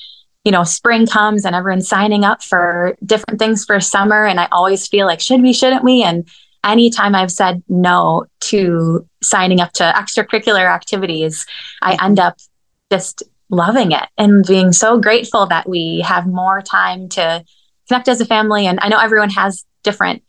[0.44, 4.24] you know, spring comes and everyone's signing up for different things for summer.
[4.24, 6.02] And I always feel like, should we, shouldn't we?
[6.02, 6.29] And
[6.64, 11.46] anytime I've said no to signing up to extracurricular activities,
[11.83, 12.38] I end up
[12.90, 17.44] just loving it and being so grateful that we have more time to
[17.88, 18.66] connect as a family.
[18.66, 20.22] And I know everyone has different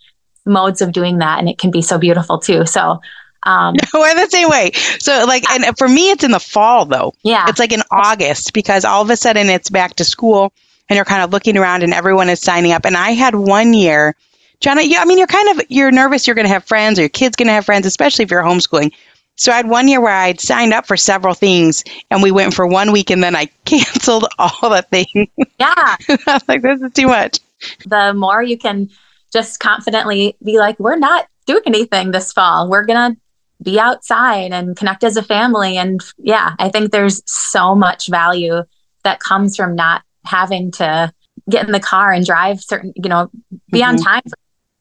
[0.45, 2.65] modes of doing that, and it can be so beautiful too.
[2.65, 2.99] So,
[3.47, 4.71] um, we're the same way.
[4.99, 7.13] So, like, and for me, it's in the fall though.
[7.23, 7.45] Yeah.
[7.47, 10.51] It's like in August because all of a sudden it's back to school
[10.89, 12.85] and you're kind of looking around and everyone is signing up.
[12.85, 14.15] And I had one year,
[14.59, 17.03] Johnna, yeah, I mean, you're kind of, you're nervous you're going to have friends or
[17.03, 18.91] your kid's going to have friends, especially if you're homeschooling.
[19.35, 22.53] So I had one year where I'd signed up for several things and we went
[22.53, 25.29] for one week and then I canceled all the things.
[25.37, 25.45] Yeah.
[26.09, 27.39] I was like, this is too much.
[27.85, 28.89] The more you can
[29.31, 32.69] just confidently be like, we're not doing anything this fall.
[32.69, 33.19] We're going to
[33.67, 35.75] be outside and connect as a family.
[35.75, 38.63] And yeah, I think there's so much value
[39.03, 41.11] that comes from not having to
[41.49, 43.29] get in the car and drive certain, you know,
[43.69, 43.89] be mm-hmm.
[43.89, 44.21] on time.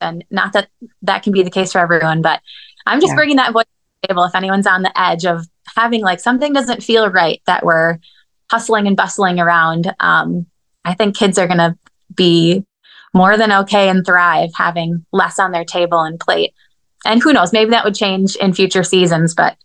[0.01, 0.68] And not that
[1.03, 2.40] that can be the case for everyone, but
[2.87, 3.16] I'm just yeah.
[3.16, 3.64] bringing that voice
[4.07, 5.44] table if anyone's on the edge of
[5.75, 7.99] having like something doesn't feel right that we're
[8.53, 9.92] hustling and bustling around.
[9.99, 10.46] Um,
[10.85, 11.77] I think kids are going to
[12.14, 12.64] be
[13.12, 16.55] more than okay and thrive having less on their table and plate.
[17.07, 19.57] And who knows, maybe that would change in future seasons, but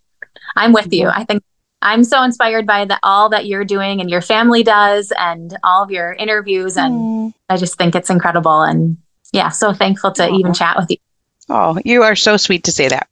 [0.56, 1.08] I'm with you.
[1.08, 1.42] I think
[1.80, 5.82] I'm so inspired by the, all that you're doing and your family does and all
[5.82, 6.76] of your interviews.
[6.76, 7.34] And mm.
[7.48, 8.62] I just think it's incredible.
[8.62, 8.96] And
[9.32, 10.96] yeah, so thankful to even chat with you.
[11.48, 13.08] Oh, you are so sweet to say that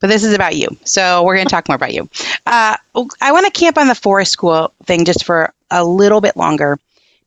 [0.00, 0.68] but this is about you.
[0.84, 2.08] So we're going to talk more about you.
[2.46, 2.76] Uh,
[3.20, 6.78] I want to camp on the forest school thing just for a little bit longer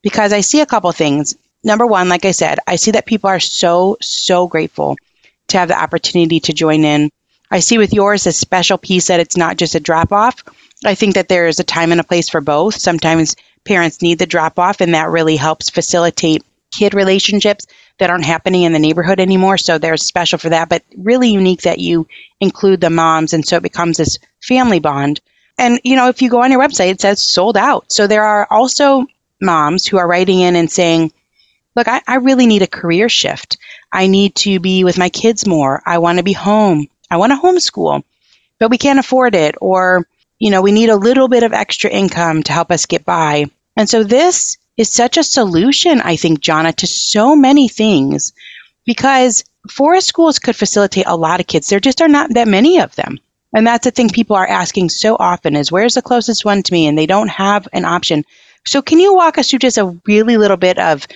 [0.02, 1.36] because I see a couple things.
[1.64, 4.98] Number one, like I said, I see that people are so, so grateful
[5.50, 7.10] to have the opportunity to join in.
[7.52, 10.44] I see with yours a special piece that it's not just a drop off.
[10.86, 12.76] I think that there is a time and a place for both.
[12.76, 16.44] Sometimes parents need the drop off, and that really helps facilitate
[16.78, 17.68] kid relationships
[18.00, 19.58] that aren't happening in the neighborhood anymore.
[19.58, 22.08] So they're special for that, but really unique that you
[22.40, 23.34] include the moms.
[23.34, 25.22] And so it becomes this family bond.
[25.58, 27.92] And, you know, if you go on your website, it says sold out.
[27.92, 29.06] So there are also
[29.40, 31.14] moms who are writing in and saying,
[31.76, 33.58] look, I, I really need a career shift.
[33.92, 35.82] I need to be with my kids more.
[35.86, 36.88] I want to be home.
[37.10, 38.04] I want to homeschool,
[38.60, 39.56] but we can't afford it.
[39.62, 40.08] Or,
[40.40, 43.46] you know, we need a little bit of extra income to help us get by.
[43.76, 48.34] And so this is such a solution, I think, Johnna, to so many things
[48.86, 51.68] because forest schools could facilitate a lot of kids.
[51.68, 53.20] There just are not that many of them.
[53.56, 56.74] And that's the thing people are asking so often is where's the closest one to
[56.74, 56.88] me?
[56.88, 58.26] And they don't have an option.
[58.66, 61.08] So can you walk us through just a really little bit of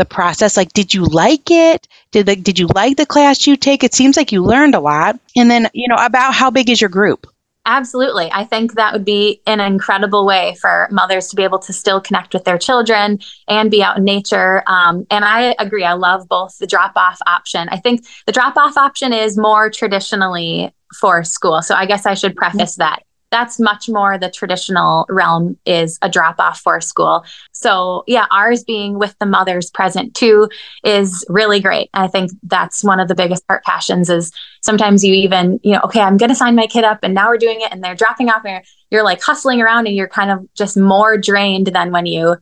[0.00, 0.56] the process?
[0.56, 1.86] Like, did you like it?
[2.10, 3.84] Did the, did you like the class you take?
[3.84, 5.20] It seems like you learned a lot.
[5.36, 7.26] And then, you know, about how big is your group?
[7.66, 8.30] Absolutely.
[8.32, 12.00] I think that would be an incredible way for mothers to be able to still
[12.00, 14.62] connect with their children and be out in nature.
[14.66, 15.84] Um, and I agree.
[15.84, 17.68] I love both the drop off option.
[17.68, 21.60] I think the drop off option is more traditionally for school.
[21.60, 26.08] So I guess I should preface that that's much more the traditional realm is a
[26.08, 27.24] drop off for school.
[27.52, 30.48] So yeah, ours being with the mothers present too
[30.84, 31.90] is really great.
[31.94, 35.80] I think that's one of the biggest part passions is sometimes you even, you know,
[35.84, 37.94] okay, I'm going to sign my kid up and now we're doing it and they're
[37.94, 41.92] dropping off and you're like hustling around and you're kind of just more drained than
[41.92, 42.36] when you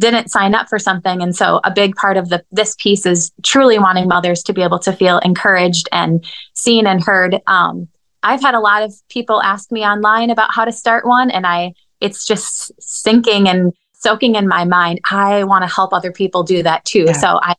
[0.00, 3.30] didn't sign up for something and so a big part of the this piece is
[3.44, 7.86] truly wanting mothers to be able to feel encouraged and seen and heard um,
[8.22, 11.46] I've had a lot of people ask me online about how to start one, and
[11.46, 15.00] I it's just sinking and soaking in my mind.
[15.10, 17.04] I want to help other people do that too.
[17.06, 17.12] Yeah.
[17.12, 17.56] So I'm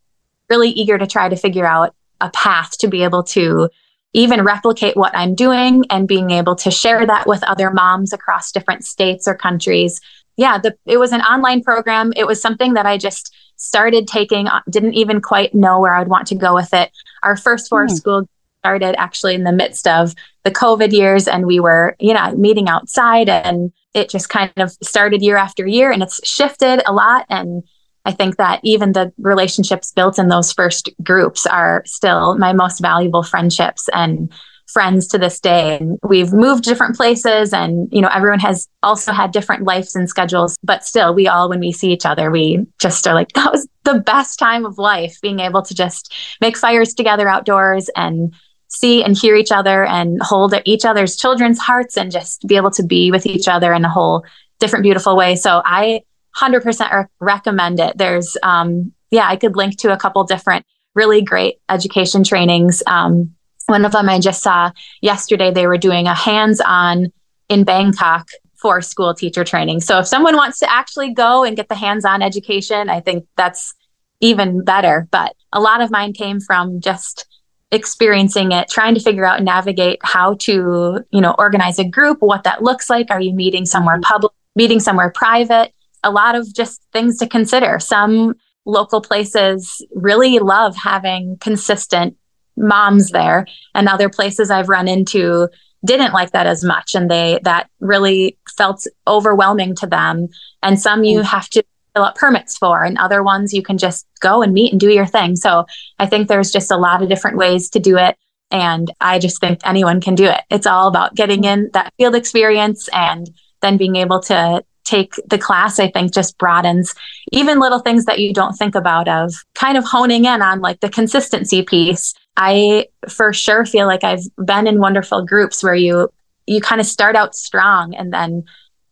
[0.49, 3.70] really eager to try to figure out a path to be able to
[4.14, 8.51] even replicate what I'm doing and being able to share that with other moms across
[8.51, 9.99] different states or countries.
[10.38, 12.14] Yeah, the, it was an online program.
[12.16, 16.09] It was something that I just started taking, uh, didn't even quite know where I'd
[16.09, 16.91] want to go with it.
[17.24, 17.99] our first forest mm.
[17.99, 18.30] school
[18.64, 22.70] started actually in the midst of the COVID years, and we were, you know, meeting
[22.70, 27.26] outside, and it just kind of started year after year, and it's shifted a lot.
[27.30, 27.64] And
[28.05, 32.80] I think that even the relationships built in those first groups are still my most
[32.80, 34.32] valuable friendships and
[34.68, 35.78] friends to this day.
[35.78, 40.09] And we've moved different places and, you know, everyone has also had different lives and
[40.09, 43.51] schedules, but still we all, when we see each other, we just are like, that
[43.51, 48.34] was the best time of life, being able to just make fires together outdoors and
[48.74, 52.71] see and hear each other and hold each other's children's hearts and just be able
[52.71, 54.26] to be with each other in a whole
[54.59, 55.36] different, beautiful way.
[55.36, 56.01] So I
[56.38, 57.97] 100% recommend it.
[57.97, 60.65] There's, um, yeah, I could link to a couple different
[60.95, 62.82] really great education trainings.
[62.88, 63.36] Um,
[63.67, 64.71] one of them I just saw
[65.01, 67.11] yesterday, they were doing a hands on
[67.49, 69.82] in Bangkok forest school teacher training.
[69.82, 73.26] So if someone wants to actually go and get the hands on education, I think
[73.36, 73.74] that's
[74.21, 75.07] even better.
[75.11, 77.26] But a lot of mine came from just
[77.74, 82.19] experiencing it trying to figure out and navigate how to you know organize a group
[82.21, 84.13] what that looks like are you meeting somewhere mm-hmm.
[84.13, 90.38] public meeting somewhere private a lot of just things to consider some local places really
[90.38, 92.15] love having consistent
[92.55, 95.49] moms there and other places i've run into
[95.84, 100.28] didn't like that as much and they that really felt overwhelming to them
[100.61, 101.24] and some you mm.
[101.24, 101.63] have to
[101.94, 104.89] fill out permits for and other ones you can just go and meet and do
[104.89, 105.36] your thing.
[105.36, 105.66] So
[106.00, 108.18] i think there's just a lot of different ways to do it
[108.52, 110.41] and i just think anyone can do it.
[110.50, 113.30] It's all about getting in that field experience and
[113.62, 116.94] then being able to take the class i think just broadens
[117.32, 120.82] even little things that you don't think about of kind of honing in on like
[120.82, 122.14] the consistency piece.
[122.36, 126.10] I for sure feel like i've been in wonderful groups where you
[126.48, 128.44] you kind of start out strong and then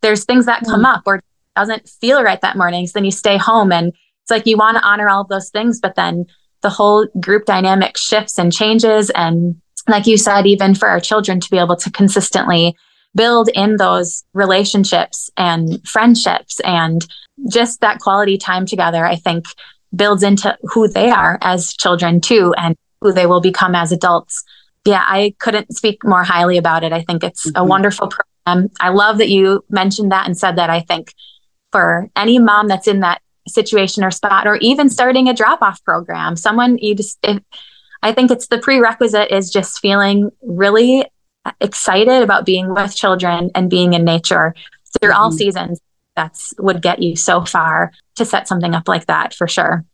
[0.02, 0.94] there's things that come mm.
[0.94, 1.22] up or
[1.56, 2.88] doesn't feel right that morning.
[2.88, 3.90] So then you stay home and
[4.24, 6.26] it's like you want to honor all of those things, but then
[6.62, 9.10] the whole group dynamic shifts and changes.
[9.12, 12.76] And like you said, even for our children to be able to consistently
[13.16, 17.06] build in those relationships and friendships and
[17.50, 19.46] just that quality time together, I think
[19.94, 24.44] builds into who they are as children too and who they will become as adults.
[24.86, 26.94] Yeah, I couldn't speak more highly about it.
[26.94, 27.58] I think it's mm-hmm.
[27.58, 28.70] a wonderful program.
[28.80, 30.70] I love that you mentioned that and said that.
[30.70, 31.14] I think
[31.72, 35.84] for any mom that's in that situation or spot, or even starting a drop off
[35.84, 36.36] program.
[36.36, 37.40] Someone you just, if,
[38.04, 41.06] I think it's the prerequisite is just feeling really
[41.60, 44.54] excited about being with children and being in nature
[45.00, 45.22] through mm-hmm.
[45.22, 45.80] all seasons.
[46.16, 49.86] That's would get you so far to set something up like that for sure.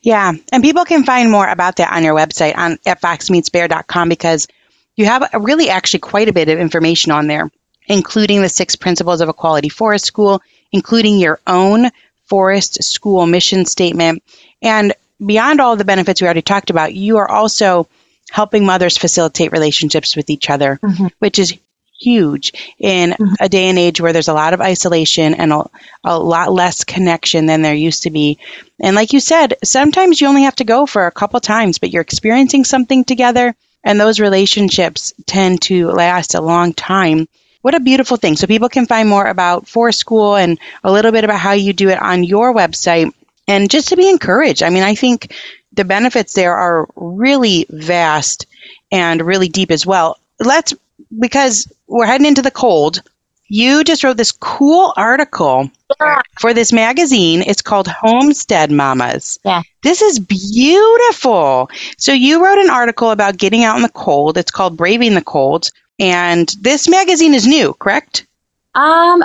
[0.00, 4.48] Yeah, and people can find more about that on your website on at foxmeetsbear.com because
[4.96, 7.50] you have really actually quite a bit of information on there,
[7.86, 10.42] including the six principles of a quality forest school
[10.76, 11.90] including your own
[12.26, 14.22] forest school mission statement.
[14.60, 14.92] And
[15.24, 17.88] beyond all the benefits we already talked about, you are also
[18.30, 21.06] helping mothers facilitate relationships with each other, mm-hmm.
[21.18, 21.54] which is
[21.98, 23.34] huge in mm-hmm.
[23.40, 25.64] a day and age where there's a lot of isolation and a,
[26.04, 28.38] a lot less connection than there used to be.
[28.82, 31.90] And like you said, sometimes you only have to go for a couple times, but
[31.90, 37.28] you're experiencing something together, and those relationships tend to last a long time
[37.66, 38.36] what a beautiful thing.
[38.36, 41.72] So people can find more about Forest School and a little bit about how you
[41.72, 43.12] do it on your website
[43.48, 44.62] and just to be encouraged.
[44.62, 45.34] I mean, I think
[45.72, 48.46] the benefits there are really vast
[48.92, 50.16] and really deep as well.
[50.38, 50.74] Let's,
[51.18, 53.02] because we're heading into the cold,
[53.48, 55.68] you just wrote this cool article
[56.00, 56.22] yeah.
[56.38, 57.42] for this magazine.
[57.42, 59.40] It's called Homestead Mamas.
[59.44, 59.62] Yeah.
[59.82, 61.68] This is beautiful.
[61.98, 64.38] So you wrote an article about getting out in the cold.
[64.38, 65.72] It's called Braving the Cold.
[65.98, 68.26] And this magazine is new, correct?
[68.74, 69.24] Um,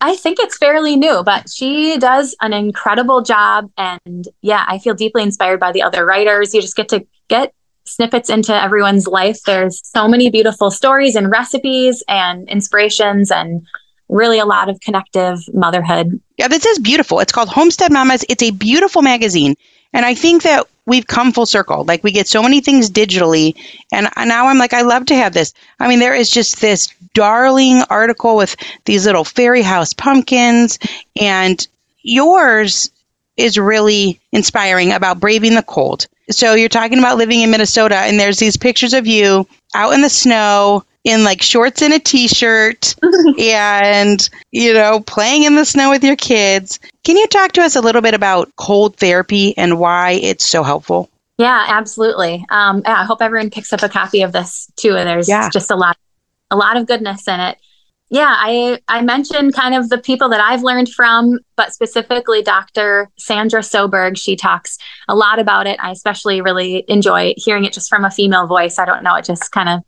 [0.00, 3.70] I think it's fairly new, but she does an incredible job.
[3.76, 6.54] And yeah, I feel deeply inspired by the other writers.
[6.54, 7.54] You just get to get
[7.84, 9.42] snippets into everyone's life.
[9.44, 13.66] There's so many beautiful stories and recipes and inspirations and
[14.08, 16.20] really a lot of connective motherhood.
[16.36, 17.20] Yeah, this is beautiful.
[17.20, 18.24] It's called Homestead Mamas.
[18.28, 19.54] It's a beautiful magazine.
[19.92, 21.84] And I think that we've come full circle.
[21.84, 23.54] Like we get so many things digitally,
[23.92, 25.54] and now I'm like, I love to have this.
[25.78, 30.78] I mean, there is just this darling article with these little fairy house pumpkins,
[31.20, 31.66] and
[32.02, 32.90] yours
[33.36, 36.06] is really inspiring about braving the cold.
[36.30, 40.02] So you're talking about living in Minnesota, and there's these pictures of you out in
[40.02, 42.94] the snow in like shorts and a t-shirt
[43.38, 47.76] and you know playing in the snow with your kids can you talk to us
[47.76, 53.00] a little bit about cold therapy and why it's so helpful yeah absolutely um, yeah,
[53.00, 55.48] i hope everyone picks up a copy of this too and there's yeah.
[55.50, 55.96] just a lot
[56.50, 57.58] a lot of goodness in it
[58.12, 63.08] yeah, I I mentioned kind of the people that I've learned from, but specifically Dr.
[63.18, 64.18] Sandra Soberg.
[64.18, 64.76] She talks
[65.08, 65.80] a lot about it.
[65.82, 68.78] I especially really enjoy hearing it just from a female voice.
[68.78, 69.80] I don't know, it just kind of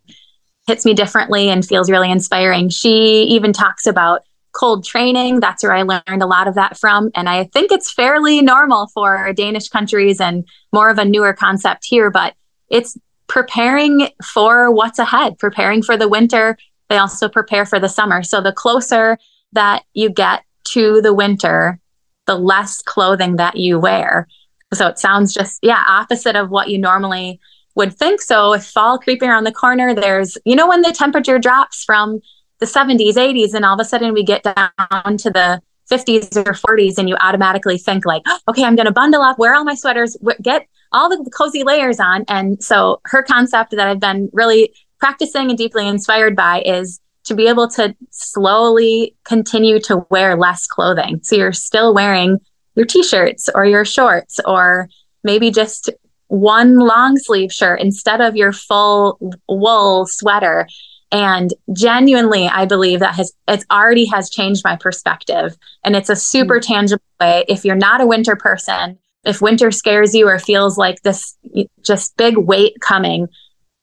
[0.66, 2.68] hits me differently and feels really inspiring.
[2.68, 5.40] She even talks about cold training.
[5.40, 7.10] That's where I learned a lot of that from.
[7.14, 11.84] And I think it's fairly normal for Danish countries and more of a newer concept
[11.84, 12.34] here, but
[12.68, 12.96] it's
[13.26, 16.56] preparing for what's ahead, preparing for the winter,
[16.88, 18.22] they also prepare for the summer.
[18.22, 19.18] So the closer
[19.52, 21.80] that you get to the winter,
[22.26, 24.28] the less clothing that you wear.
[24.72, 27.40] So it sounds just, yeah, opposite of what you normally
[27.74, 28.20] would think.
[28.20, 32.20] So if fall creeping around the corner, there's, you know, when the temperature drops from
[32.60, 35.60] the 70s, 80s, and all of a sudden we get down to the
[35.90, 39.38] 50s or 40s, and you automatically think, like, oh, okay, I'm going to bundle up,
[39.38, 42.24] wear all my sweaters, get all the cozy layers on.
[42.28, 47.34] And so her concept that I've been really practicing and deeply inspired by is to
[47.34, 51.20] be able to slowly continue to wear less clothing.
[51.22, 52.38] So you're still wearing
[52.76, 54.88] your t shirts or your shorts, or
[55.22, 55.90] maybe just
[56.28, 59.18] one long sleeve shirt instead of your full
[59.48, 60.66] wool sweater.
[61.12, 65.56] And genuinely, I believe that has it's already has changed my perspective.
[65.84, 66.72] And it's a super mm-hmm.
[66.72, 67.44] tangible way.
[67.48, 71.36] If you're not a winter person, if winter scares you or feels like this
[71.82, 73.28] just big weight coming,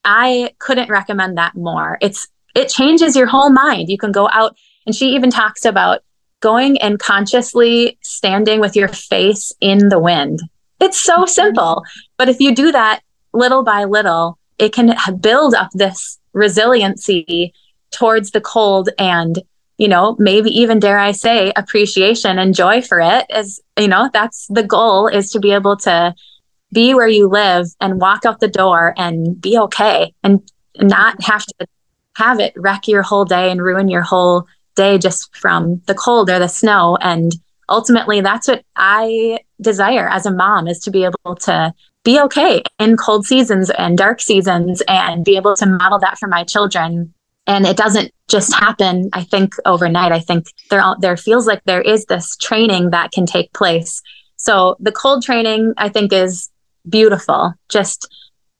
[0.04, 1.98] I couldn't recommend that more.
[2.00, 3.88] It's it changes your whole mind.
[3.88, 6.02] You can go out and she even talks about
[6.40, 10.40] going and consciously standing with your face in the wind.
[10.80, 11.28] It's so mm-hmm.
[11.28, 11.84] simple,
[12.22, 13.00] but if you do that
[13.32, 17.52] little by little, it can build up this resiliency
[17.90, 19.40] towards the cold and
[19.76, 24.08] you know maybe even dare i say appreciation and joy for it is you know
[24.12, 26.14] that's the goal is to be able to
[26.72, 30.40] be where you live and walk out the door and be okay and
[30.76, 31.66] not have to
[32.16, 34.46] have it wreck your whole day and ruin your whole
[34.76, 36.96] day just from the cold or the snow.
[37.00, 37.32] And
[37.68, 41.72] ultimately that's what i desire as a mom is to be able to
[42.04, 46.28] be okay in cold seasons and dark seasons and be able to model that for
[46.28, 47.14] my children.
[47.46, 50.12] And it doesn't just happen i think overnight.
[50.12, 54.00] I think there there feels like there is this training that can take place.
[54.36, 56.50] So the cold training i think is
[56.88, 58.08] beautiful, just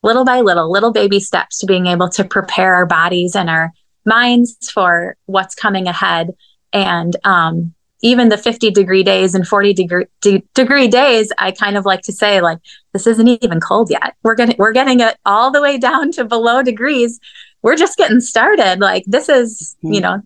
[0.03, 3.73] little by little, little baby steps to being able to prepare our bodies and our
[4.05, 6.31] minds for what's coming ahead.
[6.73, 11.77] And um, even the 50 degree days and 40 degree, de- degree days, I kind
[11.77, 12.59] of like to say, like,
[12.93, 14.15] this isn't even cold yet.
[14.23, 17.21] We're getting, we're getting it all the way down to below degrees.
[17.63, 18.81] We're just getting started.
[18.81, 19.95] Like, this is, mm-hmm.
[19.95, 20.23] you know,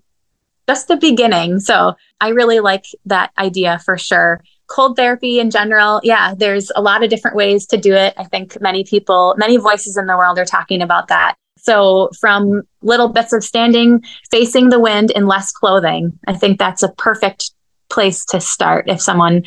[0.68, 1.60] just the beginning.
[1.60, 6.82] So I really like that idea for sure cold therapy in general, yeah, there's a
[6.82, 8.14] lot of different ways to do it.
[8.16, 11.36] I think many people, many voices in the world are talking about that.
[11.58, 16.82] So, from little bits of standing facing the wind in less clothing, I think that's
[16.82, 17.50] a perfect
[17.88, 19.44] place to start if someone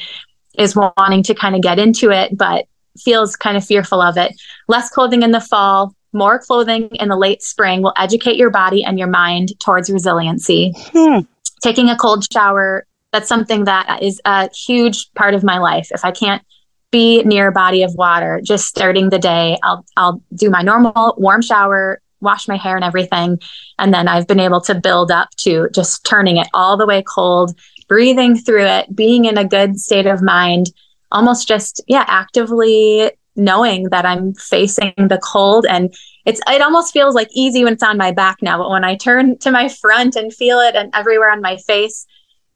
[0.58, 2.66] is wanting to kind of get into it, but
[3.00, 4.40] feels kind of fearful of it.
[4.68, 8.84] Less clothing in the fall, more clothing in the late spring will educate your body
[8.84, 10.74] and your mind towards resiliency.
[10.94, 11.20] Hmm.
[11.62, 15.90] Taking a cold shower that's something that is a huge part of my life.
[15.92, 16.44] If I can't
[16.92, 21.16] be near a body of water, just starting the day, I'll I'll do my normal
[21.18, 23.40] warm shower, wash my hair and everything,
[23.78, 27.04] and then I've been able to build up to just turning it all the way
[27.04, 27.58] cold,
[27.90, 30.68] breathing through it, being in a good state of mind,
[31.12, 35.94] almost just yeah, actively knowing that I'm facing the cold and
[36.26, 38.96] it's it almost feels like easy when it's on my back now, but when I
[38.96, 42.06] turn to my front and feel it and everywhere on my face,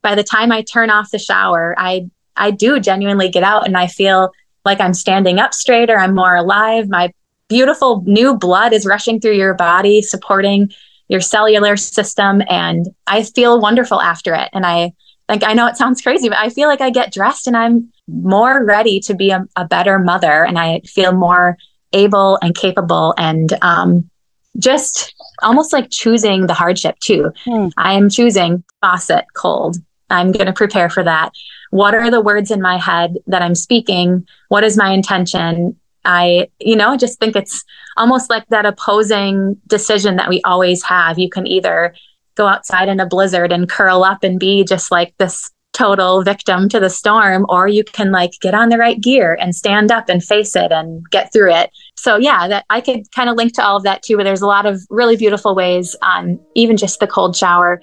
[0.01, 3.75] by the time I turn off the shower, I I do genuinely get out and
[3.75, 4.31] I feel
[4.65, 6.87] like I'm standing up straighter, I'm more alive.
[6.87, 7.11] My
[7.47, 10.71] beautiful new blood is rushing through your body, supporting
[11.07, 14.49] your cellular system and I feel wonderful after it.
[14.53, 14.93] And I
[15.29, 17.91] think I know it sounds crazy, but I feel like I get dressed and I'm
[18.07, 21.57] more ready to be a, a better mother and I feel more
[21.93, 24.09] able and capable and um,
[24.57, 27.31] just almost like choosing the hardship too.
[27.45, 27.71] Mm.
[27.77, 29.77] I am choosing faucet cold
[30.13, 31.31] I'm going to prepare for that.
[31.71, 34.27] What are the words in my head that I'm speaking?
[34.49, 35.77] What is my intention?
[36.05, 37.63] I, you know, just think it's
[37.97, 41.17] almost like that opposing decision that we always have.
[41.17, 41.95] You can either
[42.35, 46.69] go outside in a blizzard and curl up and be just like this total victim
[46.69, 50.07] to the storm, or you can like get on the right gear and stand up
[50.07, 51.71] and face it and get through it.
[51.97, 54.41] So yeah, that I could kind of link to all of that too, but there's
[54.41, 57.81] a lot of really beautiful ways on even just the cold shower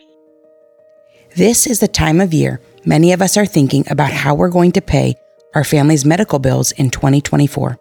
[1.36, 4.72] this is the time of year many of us are thinking about how we're going
[4.72, 5.14] to pay
[5.54, 7.78] our family's medical bills in 2024.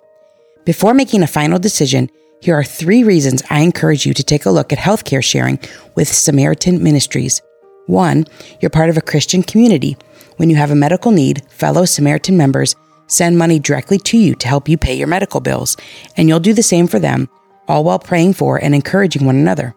[0.65, 2.09] Before making a final decision,
[2.41, 5.59] here are three reasons I encourage you to take a look at healthcare sharing
[5.95, 7.41] with Samaritan Ministries.
[7.87, 8.25] One,
[8.61, 9.97] you're part of a Christian community.
[10.37, 12.75] When you have a medical need, fellow Samaritan members
[13.07, 15.75] send money directly to you to help you pay your medical bills,
[16.15, 17.27] and you'll do the same for them,
[17.67, 19.75] all while praying for and encouraging one another.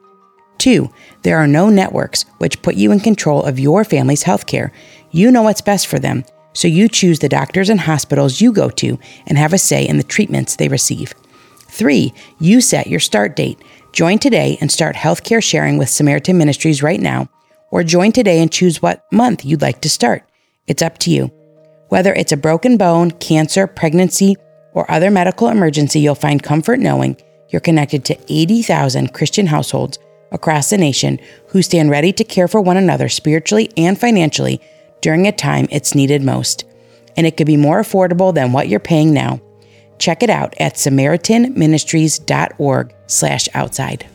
[0.59, 0.91] Two,
[1.23, 4.73] there are no networks which put you in control of your family's health care.
[5.11, 8.71] You know what's best for them, so you choose the doctors and hospitals you go
[8.71, 11.13] to and have a say in the treatments they receive.
[11.73, 13.59] Three, you set your start date.
[13.93, 17.31] Join today and start healthcare sharing with Samaritan Ministries right now,
[17.71, 20.23] or join today and choose what month you'd like to start.
[20.67, 21.33] It's up to you.
[21.89, 24.37] Whether it's a broken bone, cancer, pregnancy,
[24.75, 27.17] or other medical emergency, you'll find comfort knowing
[27.49, 29.99] you're connected to 80,000 Christian households
[30.31, 31.19] across the nation
[31.49, 34.61] who stand ready to care for one another spiritually and financially
[35.01, 36.65] during a time it's needed most.
[37.17, 39.41] And it could be more affordable than what you're paying now.
[39.99, 44.07] Check it out at samaritanministries.org slash outside.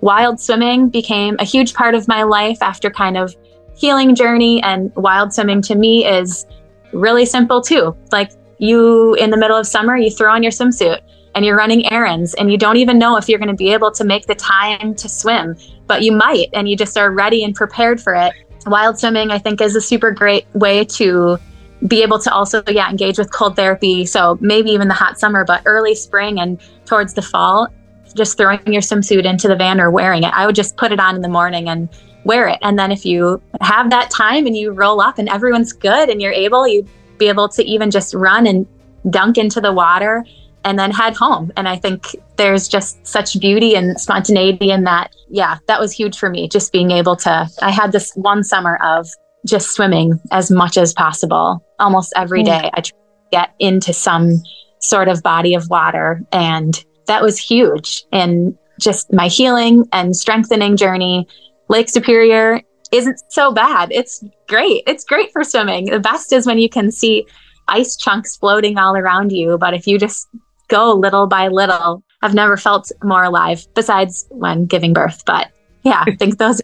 [0.00, 3.34] Wild swimming became a huge part of my life after kind of
[3.76, 6.46] healing journey and wild swimming to me is
[6.92, 7.96] really simple too.
[8.12, 11.00] Like you in the middle of summer, you throw on your swimsuit
[11.34, 13.90] and you're running errands and you don't even know if you're going to be able
[13.92, 17.54] to make the time to swim, but you might and you just are ready and
[17.54, 18.32] prepared for it.
[18.66, 21.38] Wild swimming I think is a super great way to
[21.86, 25.44] be able to also yeah engage with cold therapy so maybe even the hot summer
[25.44, 27.68] but early spring and towards the fall
[28.14, 31.00] just throwing your swimsuit into the van or wearing it i would just put it
[31.00, 31.88] on in the morning and
[32.24, 32.58] wear it.
[32.62, 36.20] And then if you have that time and you roll up and everyone's good and
[36.20, 38.66] you're able, you'd be able to even just run and
[39.10, 40.24] dunk into the water
[40.64, 41.52] and then head home.
[41.56, 45.14] And I think there's just such beauty and spontaneity in that.
[45.28, 46.48] Yeah, that was huge for me.
[46.48, 49.06] Just being able to, I had this one summer of
[49.46, 52.70] just swimming as much as possible almost every mm.
[52.72, 52.92] I try to
[53.32, 54.42] get into some
[54.80, 56.22] sort of body of water.
[56.32, 61.26] And that was huge in just my healing and strengthening journey
[61.68, 62.60] Lake Superior
[62.92, 63.90] isn't so bad.
[63.90, 64.82] It's great.
[64.86, 65.86] It's great for swimming.
[65.86, 67.26] The best is when you can see
[67.68, 69.58] ice chunks floating all around you.
[69.58, 70.28] But if you just
[70.68, 75.22] go little by little, I've never felt more alive besides when giving birth.
[75.24, 75.50] But
[75.82, 76.60] yeah, I think those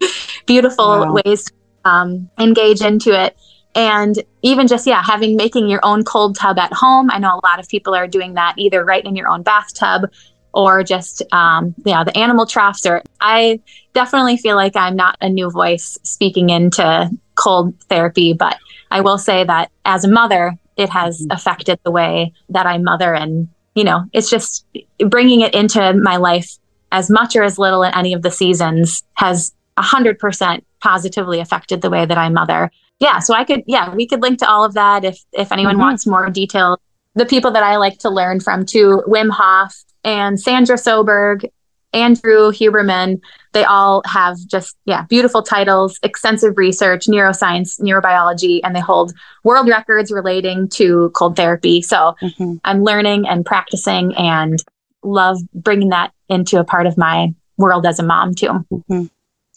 [0.46, 1.20] beautiful wow.
[1.24, 1.52] ways to
[1.84, 3.36] um, engage into it.
[3.78, 7.12] And even just, yeah, having making your own cold tub at home.
[7.12, 10.10] I know a lot of people are doing that either right in your own bathtub
[10.52, 13.60] or just um, you know the animal troughs or i
[13.92, 18.56] definitely feel like i'm not a new voice speaking into cold therapy but
[18.90, 21.32] i will say that as a mother it has mm-hmm.
[21.32, 24.64] affected the way that i mother and you know it's just
[25.06, 26.58] bringing it into my life
[26.90, 31.90] as much or as little in any of the seasons has 100% positively affected the
[31.90, 32.70] way that i mother
[33.00, 35.74] yeah so i could yeah we could link to all of that if if anyone
[35.74, 35.82] mm-hmm.
[35.82, 36.80] wants more detail
[37.14, 39.74] the people that i like to learn from too wim hof
[40.04, 41.50] and Sandra Soberg,
[41.92, 43.20] Andrew Huberman,
[43.52, 49.12] they all have just, yeah, beautiful titles, extensive research, neuroscience, neurobiology, and they hold
[49.44, 51.80] world records relating to cold therapy.
[51.82, 52.56] So mm-hmm.
[52.64, 54.62] I'm learning and practicing and
[55.02, 58.64] love bringing that into a part of my world as a mom, too.
[58.70, 59.04] Mm-hmm.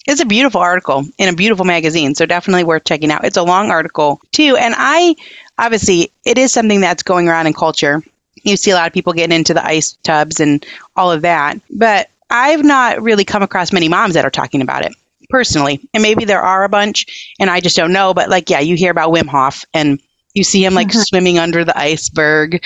[0.07, 3.23] It's a beautiful article in a beautiful magazine, so definitely worth checking out.
[3.23, 4.57] It's a long article, too.
[4.57, 5.15] And I
[5.57, 8.03] obviously, it is something that's going around in culture
[8.43, 11.59] you see a lot of people getting into the ice tubs and all of that.
[11.69, 14.93] But I've not really come across many moms that are talking about it
[15.29, 15.79] personally.
[15.93, 18.13] And maybe there are a bunch and I just don't know.
[18.13, 20.01] But like, yeah, you hear about Wim Hof and
[20.33, 20.99] you see him like mm-hmm.
[20.99, 22.65] swimming under the iceberg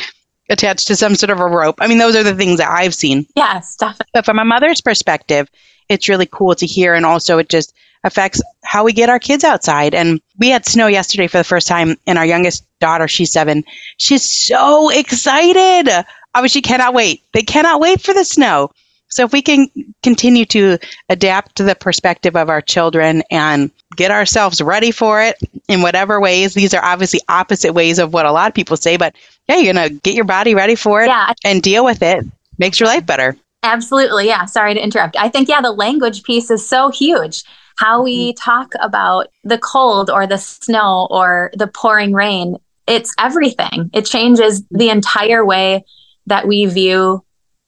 [0.49, 1.75] attached to some sort of a rope.
[1.79, 3.25] I mean, those are the things that I've seen.
[3.35, 4.11] Yes, definitely.
[4.13, 5.49] But from a mother's perspective,
[5.89, 6.93] it's really cool to hear.
[6.93, 7.73] And also, it just
[8.03, 9.93] affects how we get our kids outside.
[9.93, 13.63] And we had snow yesterday for the first time, and our youngest daughter, she's seven,
[13.97, 16.05] she's so excited.
[16.33, 17.23] Obviously, she cannot wait.
[17.33, 18.71] They cannot wait for the snow.
[19.07, 19.69] So if we can
[20.03, 20.77] continue to
[21.09, 25.37] adapt to the perspective of our children and get ourselves ready for it
[25.69, 28.97] in whatever ways, these are obviously opposite ways of what a lot of people say,
[28.97, 29.15] but
[29.47, 31.33] yeah, you're going to get your body ready for it yeah.
[31.45, 32.25] and deal with it.
[32.57, 33.37] Makes your life better.
[33.65, 34.27] Absolutely.
[34.27, 34.45] Yeah.
[34.45, 35.17] Sorry to interrupt.
[35.17, 37.43] I think, yeah, the language piece is so huge
[37.77, 38.51] how we mm-hmm.
[38.51, 42.57] talk about the cold or the snow or the pouring rain.
[42.87, 43.89] It's everything.
[43.93, 45.83] It changes the entire way
[46.27, 47.23] that we view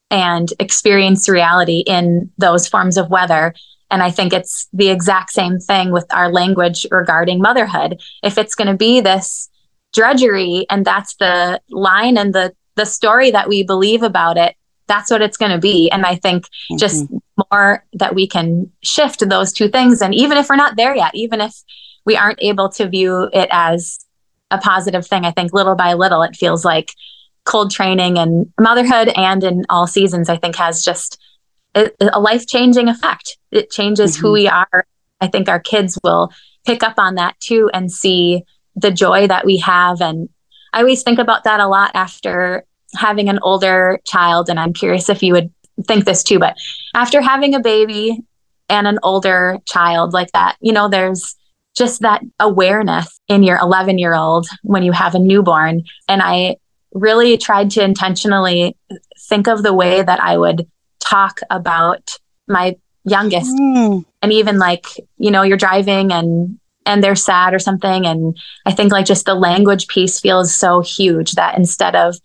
[0.09, 3.53] and experience reality in those forms of weather.
[3.91, 8.01] And I think it's the exact same thing with our language regarding motherhood.
[8.23, 9.49] If it's going to be this
[9.93, 14.55] drudgery and that's the line and the the story that we believe about it,
[14.87, 15.89] that's what it's going to be.
[15.91, 16.77] And I think mm-hmm.
[16.77, 17.05] just
[17.51, 20.01] more that we can shift those two things.
[20.01, 21.53] And even if we're not there yet, even if
[22.05, 23.99] we aren't able to view it as
[24.49, 26.91] a positive thing, I think little by little, it feels like
[27.43, 31.21] cold training and motherhood and in all seasons, I think has just
[31.75, 33.37] a, a life changing effect.
[33.51, 34.25] It changes mm-hmm.
[34.25, 34.85] who we are
[35.19, 36.31] I think our kids will
[36.65, 38.43] pick up on that too and see
[38.75, 40.01] the joy that we have.
[40.01, 40.29] And
[40.73, 42.65] I always think about that a lot after
[42.97, 44.49] having an older child.
[44.49, 45.53] And I'm curious if you would
[45.87, 46.55] think this too, but
[46.93, 48.19] after having a baby
[48.69, 51.35] and an older child like that, you know, there's
[51.75, 55.83] just that awareness in your 11 year old when you have a newborn.
[56.07, 56.57] And I
[56.93, 58.75] really tried to intentionally
[59.27, 60.67] think of the way that I would
[60.99, 62.17] talk about
[62.47, 64.03] my youngest mm.
[64.21, 64.85] and even like
[65.17, 69.25] you know you're driving and and they're sad or something and i think like just
[69.25, 72.15] the language piece feels so huge that instead of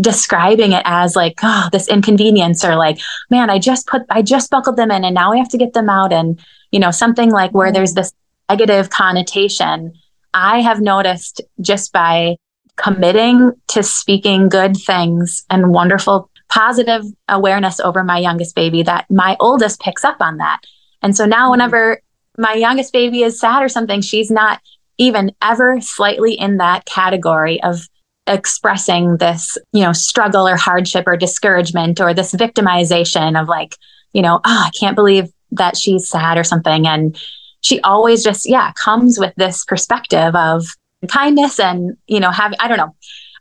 [0.00, 2.98] describing it as like oh this inconvenience or like
[3.30, 5.72] man i just put i just buckled them in and now we have to get
[5.72, 6.40] them out and
[6.70, 8.12] you know something like where there's this
[8.48, 9.92] negative connotation
[10.32, 12.36] i have noticed just by
[12.76, 19.36] committing to speaking good things and wonderful positive awareness over my youngest baby that my
[19.40, 20.60] oldest picks up on that.
[21.02, 21.52] And so now, mm-hmm.
[21.52, 22.00] whenever
[22.36, 24.60] my youngest baby is sad or something, she's not
[24.96, 27.88] even ever slightly in that category of
[28.28, 33.76] expressing this, you know, struggle or hardship or discouragement or this victimization of like,
[34.12, 36.86] you know, oh, I can't believe that she's sad or something.
[36.86, 37.18] And
[37.60, 40.66] she always just, yeah, comes with this perspective of
[41.08, 42.94] kindness and, you know, have, I don't know.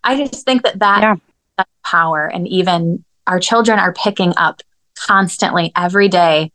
[0.04, 1.16] I just think that that yeah
[1.90, 2.28] power.
[2.28, 4.62] And even our children are picking up
[4.96, 6.52] constantly every day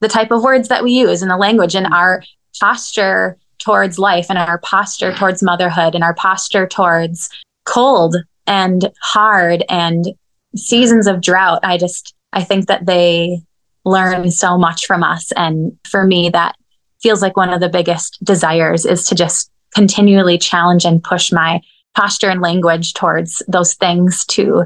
[0.00, 2.22] the type of words that we use and the language and our
[2.58, 7.28] posture towards life and our posture towards motherhood and our posture towards
[7.64, 10.06] cold and hard and
[10.56, 11.60] seasons of drought.
[11.62, 13.42] I just, I think that they
[13.84, 15.32] learn so much from us.
[15.32, 16.56] And for me, that
[17.02, 21.60] feels like one of the biggest desires is to just continually challenge and push my
[21.94, 24.60] posture and language towards those things to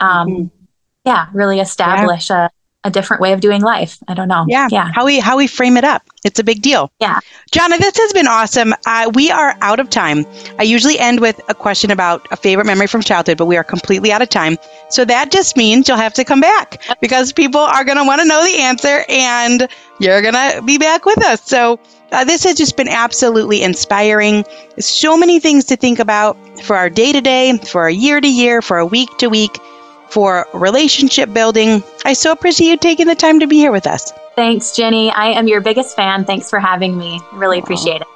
[0.00, 0.64] um mm-hmm.
[1.04, 2.48] yeah really establish yeah.
[2.86, 3.98] A different way of doing life.
[4.06, 4.44] I don't know.
[4.46, 4.68] Yeah.
[4.70, 4.88] Yeah.
[4.94, 6.02] How we how we frame it up.
[6.24, 6.92] It's a big deal.
[7.00, 7.18] Yeah.
[7.50, 8.74] Johnna, this has been awesome.
[8.86, 10.24] Uh, we are out of time.
[10.60, 13.64] I usually end with a question about a favorite memory from childhood, but we are
[13.64, 14.56] completely out of time.
[14.88, 18.20] So that just means you'll have to come back because people are going to want
[18.20, 19.66] to know the answer and
[19.98, 21.42] you're going to be back with us.
[21.42, 21.80] So
[22.12, 24.44] uh, this has just been absolutely inspiring.
[24.78, 28.28] So many things to think about for our day to day, for our year to
[28.28, 29.58] year, for our week to week,
[30.16, 31.84] for relationship building.
[32.06, 34.14] I so appreciate you taking the time to be here with us.
[34.34, 35.10] Thanks, Jenny.
[35.10, 36.24] I am your biggest fan.
[36.24, 37.20] Thanks for having me.
[37.34, 38.06] Really appreciate it.